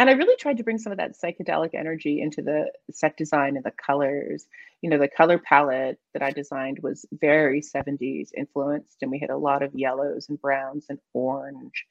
and 0.04 0.10
I 0.10 0.16
really 0.16 0.36
tried 0.36 0.58
to 0.58 0.66
bring 0.66 0.80
some 0.80 0.92
of 0.92 0.98
that 0.98 1.16
psychedelic 1.18 1.74
energy 1.74 2.20
into 2.20 2.42
the 2.42 2.70
set 2.92 3.16
design 3.16 3.56
and 3.56 3.64
the 3.64 3.72
colors. 3.72 4.46
You 4.82 4.90
know, 4.90 4.98
the 4.98 5.08
color 5.08 5.38
palette 5.38 5.98
that 6.12 6.22
I 6.22 6.32
designed 6.32 6.80
was 6.80 7.06
very 7.14 7.62
70s 7.62 8.32
influenced, 8.36 8.98
and 9.02 9.10
we 9.10 9.20
had 9.20 9.30
a 9.30 9.38
lot 9.38 9.64
of 9.64 9.74
yellows 9.74 10.28
and 10.28 10.42
browns 10.42 10.88
and 10.90 11.00
orange. 11.14 11.86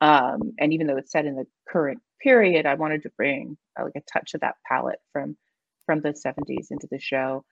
Um, 0.00 0.54
and 0.58 0.72
even 0.72 0.88
though 0.88 0.96
it's 0.96 1.12
set 1.12 1.24
in 1.24 1.36
the 1.36 1.46
current 1.68 2.02
period, 2.20 2.66
I 2.66 2.74
wanted 2.74 3.04
to 3.04 3.10
bring 3.10 3.56
uh, 3.78 3.84
like 3.84 3.94
a 3.94 4.02
touch 4.12 4.34
of 4.34 4.40
that 4.40 4.56
palette 4.66 5.00
from 5.12 5.36
from 5.86 6.00
the 6.00 6.14
70s 6.14 6.72
into 6.72 6.88
the 6.90 6.98
show. 6.98 7.44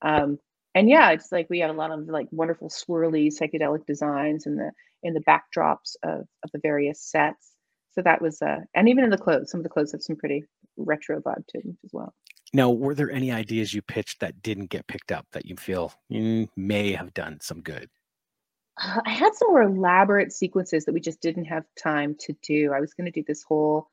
Um, 0.00 0.38
and 0.76 0.88
yeah, 0.88 1.10
it's 1.10 1.32
like 1.32 1.50
we 1.50 1.58
had 1.58 1.70
a 1.70 1.72
lot 1.72 1.90
of 1.90 2.06
like 2.06 2.28
wonderful 2.30 2.68
swirly 2.68 3.36
psychedelic 3.36 3.84
designs 3.84 4.46
in 4.46 4.54
the 4.54 4.70
in 5.02 5.12
the 5.12 5.22
backdrops 5.22 5.96
of, 6.04 6.28
of 6.44 6.52
the 6.52 6.60
various 6.60 7.00
sets 7.00 7.55
so 7.96 8.02
that 8.02 8.20
was 8.20 8.40
uh 8.42 8.58
and 8.74 8.88
even 8.88 9.02
in 9.02 9.10
the 9.10 9.18
clothes 9.18 9.50
some 9.50 9.60
of 9.60 9.64
the 9.64 9.70
clothes 9.70 9.92
have 9.92 10.02
some 10.02 10.16
pretty 10.16 10.44
retro 10.76 11.20
vibe 11.20 11.46
to 11.48 11.60
them 11.62 11.76
as 11.84 11.90
well. 11.92 12.14
Now 12.52 12.70
were 12.70 12.94
there 12.94 13.10
any 13.10 13.32
ideas 13.32 13.74
you 13.74 13.82
pitched 13.82 14.20
that 14.20 14.42
didn't 14.42 14.70
get 14.70 14.86
picked 14.86 15.10
up 15.10 15.26
that 15.32 15.46
you 15.46 15.56
feel 15.56 15.92
you 16.08 16.48
may 16.56 16.92
have 16.92 17.14
done 17.14 17.38
some 17.40 17.60
good? 17.60 17.88
Uh, 18.80 19.00
i 19.06 19.10
had 19.10 19.34
some 19.34 19.48
more 19.48 19.62
elaborate 19.62 20.32
sequences 20.32 20.84
that 20.84 20.92
we 20.92 21.00
just 21.00 21.20
didn't 21.20 21.46
have 21.46 21.64
time 21.82 22.14
to 22.20 22.34
do. 22.42 22.72
I 22.74 22.80
was 22.80 22.92
going 22.92 23.06
to 23.06 23.10
do 23.10 23.24
this 23.26 23.42
whole 23.42 23.88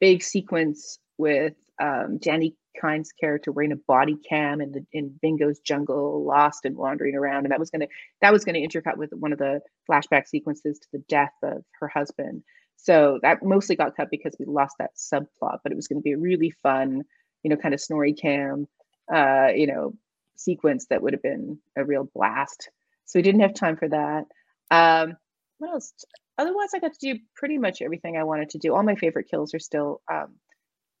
big 0.00 0.22
sequence 0.22 0.98
with 1.18 1.54
um, 1.80 2.18
Dani 2.18 2.54
Kind's 2.80 3.12
character 3.12 3.52
wearing 3.52 3.72
a 3.72 3.76
body 3.76 4.16
cam 4.28 4.60
in 4.60 4.72
the 4.72 4.84
in 4.92 5.18
Bingo's 5.22 5.60
jungle, 5.60 6.24
lost 6.24 6.64
and 6.64 6.76
wandering 6.76 7.14
around, 7.14 7.44
and 7.44 7.52
that 7.52 7.58
was 7.58 7.70
gonna 7.70 7.88
that 8.20 8.32
was 8.32 8.44
gonna 8.44 8.58
intercut 8.58 8.96
with 8.96 9.10
one 9.12 9.32
of 9.32 9.38
the 9.38 9.60
flashback 9.88 10.26
sequences 10.26 10.78
to 10.78 10.88
the 10.92 11.04
death 11.08 11.34
of 11.42 11.64
her 11.80 11.88
husband. 11.88 12.42
So 12.82 13.20
that 13.22 13.44
mostly 13.44 13.76
got 13.76 13.96
cut 13.96 14.08
because 14.10 14.34
we 14.40 14.44
lost 14.44 14.74
that 14.80 14.96
subplot, 14.96 15.58
but 15.62 15.70
it 15.70 15.76
was 15.76 15.86
going 15.86 16.00
to 16.00 16.02
be 16.02 16.12
a 16.12 16.18
really 16.18 16.50
fun, 16.64 17.04
you 17.44 17.48
know, 17.48 17.56
kind 17.56 17.74
of 17.74 17.80
SnorriCam, 17.80 18.66
uh, 19.14 19.52
you 19.54 19.68
know, 19.68 19.94
sequence 20.36 20.86
that 20.90 21.00
would 21.00 21.12
have 21.12 21.22
been 21.22 21.60
a 21.76 21.84
real 21.84 22.10
blast. 22.12 22.70
So 23.04 23.20
we 23.20 23.22
didn't 23.22 23.42
have 23.42 23.54
time 23.54 23.76
for 23.76 23.88
that. 23.88 24.24
Um, 24.72 25.16
what 25.58 25.70
else? 25.70 25.92
Otherwise, 26.38 26.70
I 26.74 26.80
got 26.80 26.92
to 26.92 27.14
do 27.14 27.20
pretty 27.36 27.56
much 27.56 27.82
everything 27.82 28.16
I 28.16 28.24
wanted 28.24 28.50
to 28.50 28.58
do. 28.58 28.74
All 28.74 28.82
my 28.82 28.96
favorite 28.96 29.28
kills 29.30 29.54
are 29.54 29.60
still 29.60 30.00
um, 30.12 30.34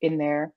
in 0.00 0.18
there. 0.18 0.52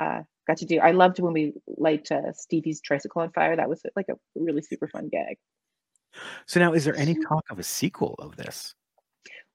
Uh, 0.00 0.22
got 0.46 0.56
to 0.58 0.64
do. 0.64 0.78
I 0.78 0.92
loved 0.92 1.20
when 1.20 1.34
we 1.34 1.52
light 1.76 2.10
uh, 2.10 2.32
Stevie's 2.32 2.80
tricycle 2.80 3.20
on 3.20 3.30
fire. 3.32 3.56
That 3.56 3.68
was 3.68 3.82
like 3.94 4.06
a 4.08 4.14
really 4.34 4.62
super 4.62 4.88
fun 4.88 5.10
gag. 5.12 5.36
So 6.46 6.60
now, 6.60 6.72
is 6.72 6.86
there 6.86 6.96
any 6.96 7.14
talk 7.14 7.44
of 7.50 7.58
a 7.58 7.62
sequel 7.62 8.14
of 8.18 8.36
this? 8.36 8.74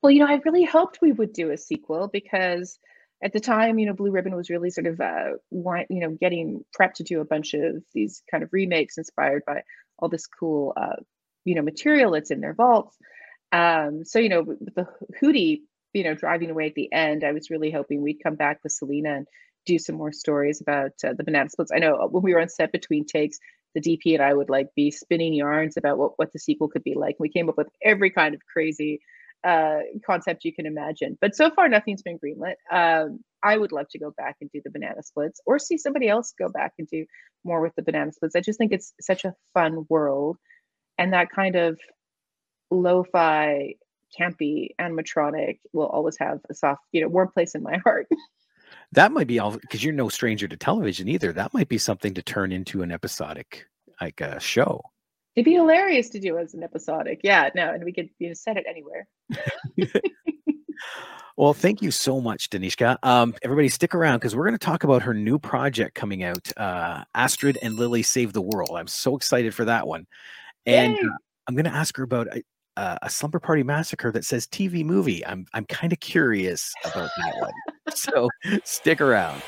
Well, 0.07 0.13
you 0.13 0.21
know, 0.21 0.31
I 0.31 0.39
really 0.45 0.63
hoped 0.63 0.99
we 1.01 1.11
would 1.11 1.33
do 1.33 1.51
a 1.51 1.57
sequel 1.57 2.07
because 2.07 2.79
at 3.21 3.33
the 3.33 3.41
time, 3.41 3.77
you 3.77 3.85
know, 3.85 3.93
Blue 3.93 4.09
Ribbon 4.09 4.37
was 4.37 4.49
really 4.49 4.69
sort 4.69 4.87
of, 4.87 5.01
uh, 5.01 5.31
want, 5.51 5.87
you 5.89 5.99
know, 5.99 6.11
getting 6.11 6.63
prepped 6.79 6.93
to 6.93 7.03
do 7.03 7.19
a 7.19 7.25
bunch 7.25 7.53
of 7.53 7.83
these 7.93 8.23
kind 8.31 8.41
of 8.41 8.53
remakes 8.53 8.97
inspired 8.97 9.43
by 9.45 9.63
all 9.99 10.07
this 10.07 10.25
cool, 10.25 10.71
uh, 10.77 10.95
you 11.43 11.55
know, 11.55 11.61
material 11.61 12.13
that's 12.13 12.31
in 12.31 12.39
their 12.39 12.53
vaults. 12.53 12.95
Um, 13.51 14.05
so, 14.05 14.19
you 14.19 14.29
know, 14.29 14.43
with 14.43 14.59
the 14.75 14.87
Hootie, 15.21 15.63
you 15.91 16.05
know, 16.05 16.15
driving 16.15 16.51
away 16.51 16.67
at 16.67 16.75
the 16.75 16.89
end, 16.93 17.25
I 17.25 17.33
was 17.33 17.49
really 17.49 17.69
hoping 17.69 18.01
we'd 18.01 18.23
come 18.23 18.35
back 18.35 18.59
with 18.63 18.71
Celina 18.71 19.13
and 19.13 19.27
do 19.65 19.77
some 19.77 19.97
more 19.97 20.13
stories 20.13 20.61
about 20.61 20.91
uh, 21.05 21.11
the 21.17 21.25
banana 21.25 21.49
splits. 21.49 21.73
I 21.75 21.79
know 21.79 21.95
uh, 21.97 22.07
when 22.07 22.23
we 22.23 22.33
were 22.33 22.39
on 22.39 22.47
set 22.47 22.71
between 22.71 23.05
takes, 23.05 23.39
the 23.75 23.81
DP 23.81 24.13
and 24.13 24.23
I 24.23 24.33
would 24.33 24.49
like 24.49 24.67
be 24.73 24.89
spinning 24.89 25.33
yarns 25.33 25.75
about 25.75 25.97
what, 25.97 26.13
what 26.15 26.31
the 26.31 26.39
sequel 26.39 26.69
could 26.69 26.85
be 26.85 26.95
like. 26.95 27.17
We 27.19 27.27
came 27.27 27.49
up 27.49 27.57
with 27.57 27.67
every 27.83 28.09
kind 28.09 28.33
of 28.33 28.39
crazy 28.45 29.01
uh, 29.43 29.79
concept 30.05 30.43
you 30.43 30.53
can 30.53 30.65
imagine. 30.65 31.17
But 31.21 31.35
so 31.35 31.49
far, 31.51 31.69
nothing's 31.69 32.01
been 32.01 32.19
greenlit. 32.19 32.55
Um, 32.71 33.19
I 33.43 33.57
would 33.57 33.71
love 33.71 33.87
to 33.91 33.99
go 33.99 34.11
back 34.17 34.35
and 34.41 34.49
do 34.51 34.61
the 34.63 34.71
banana 34.71 35.03
splits, 35.03 35.39
or 35.45 35.59
see 35.59 35.77
somebody 35.77 36.09
else 36.09 36.33
go 36.37 36.49
back 36.49 36.73
and 36.79 36.87
do 36.87 37.05
more 37.43 37.61
with 37.61 37.75
the 37.75 37.83
banana 37.83 38.11
splits. 38.11 38.35
I 38.35 38.41
just 38.41 38.57
think 38.57 38.71
it's 38.71 38.93
such 38.99 39.25
a 39.25 39.33
fun 39.53 39.85
world, 39.89 40.37
and 40.97 41.13
that 41.13 41.29
kind 41.29 41.55
of 41.55 41.79
lo-fi, 42.71 43.75
campy 44.19 44.69
animatronic 44.79 45.59
will 45.73 45.87
always 45.87 46.17
have 46.19 46.39
a 46.49 46.53
soft, 46.53 46.81
you 46.91 47.01
know, 47.01 47.07
warm 47.07 47.29
place 47.33 47.55
in 47.55 47.63
my 47.63 47.77
heart. 47.77 48.07
That 48.93 49.11
might 49.11 49.27
be 49.27 49.39
all 49.39 49.51
because 49.51 49.83
you're 49.83 49.93
no 49.93 50.09
stranger 50.09 50.47
to 50.47 50.57
television 50.57 51.07
either. 51.07 51.31
That 51.31 51.53
might 51.53 51.69
be 51.69 51.77
something 51.77 52.13
to 52.13 52.21
turn 52.21 52.51
into 52.51 52.81
an 52.81 52.91
episodic 52.91 53.65
like 54.01 54.21
a 54.21 54.39
show. 54.39 54.81
It'd 55.37 55.45
be 55.45 55.53
hilarious 55.53 56.09
to 56.09 56.19
do 56.19 56.39
as 56.39 56.55
an 56.55 56.63
episodic. 56.63 57.19
Yeah, 57.23 57.51
no, 57.53 57.71
and 57.71 57.83
we 57.83 57.93
could 57.93 58.09
you 58.17 58.29
know, 58.29 58.33
set 58.33 58.57
it 58.57 58.65
anywhere. 58.67 59.07
well, 61.37 61.53
thank 61.53 61.79
you 61.79 61.91
so 61.91 62.19
much, 62.19 62.49
Danishka. 62.49 62.97
Um, 63.03 63.35
everybody, 63.43 63.69
stick 63.69 63.93
around 63.93 64.17
because 64.17 64.35
we're 64.35 64.45
going 64.45 64.57
to 64.57 64.65
talk 64.65 64.83
about 64.83 65.03
her 65.03 65.13
new 65.13 65.37
project 65.37 65.93
coming 65.93 66.23
out, 66.23 66.51
uh, 66.57 67.03
Astrid 67.13 67.59
and 67.61 67.75
Lily 67.75 68.01
Save 68.01 68.33
the 68.33 68.41
World. 68.41 68.71
I'm 68.73 68.87
so 68.87 69.15
excited 69.15 69.53
for 69.53 69.63
that 69.65 69.85
one, 69.85 70.07
and 70.65 70.97
uh, 70.97 71.09
I'm 71.45 71.53
going 71.53 71.65
to 71.65 71.73
ask 71.73 71.95
her 71.97 72.03
about 72.03 72.29
uh, 72.75 72.97
a 73.03 73.09
slumber 73.11 73.39
party 73.39 73.61
massacre 73.61 74.11
that 74.11 74.25
says 74.25 74.47
TV 74.47 74.83
movie. 74.83 75.23
I'm 75.23 75.45
I'm 75.53 75.65
kind 75.65 75.93
of 75.93 75.99
curious 75.99 76.73
about 76.83 77.11
that 77.15 77.35
one. 77.39 77.53
so 77.95 78.27
stick 78.63 79.01
around. 79.01 79.43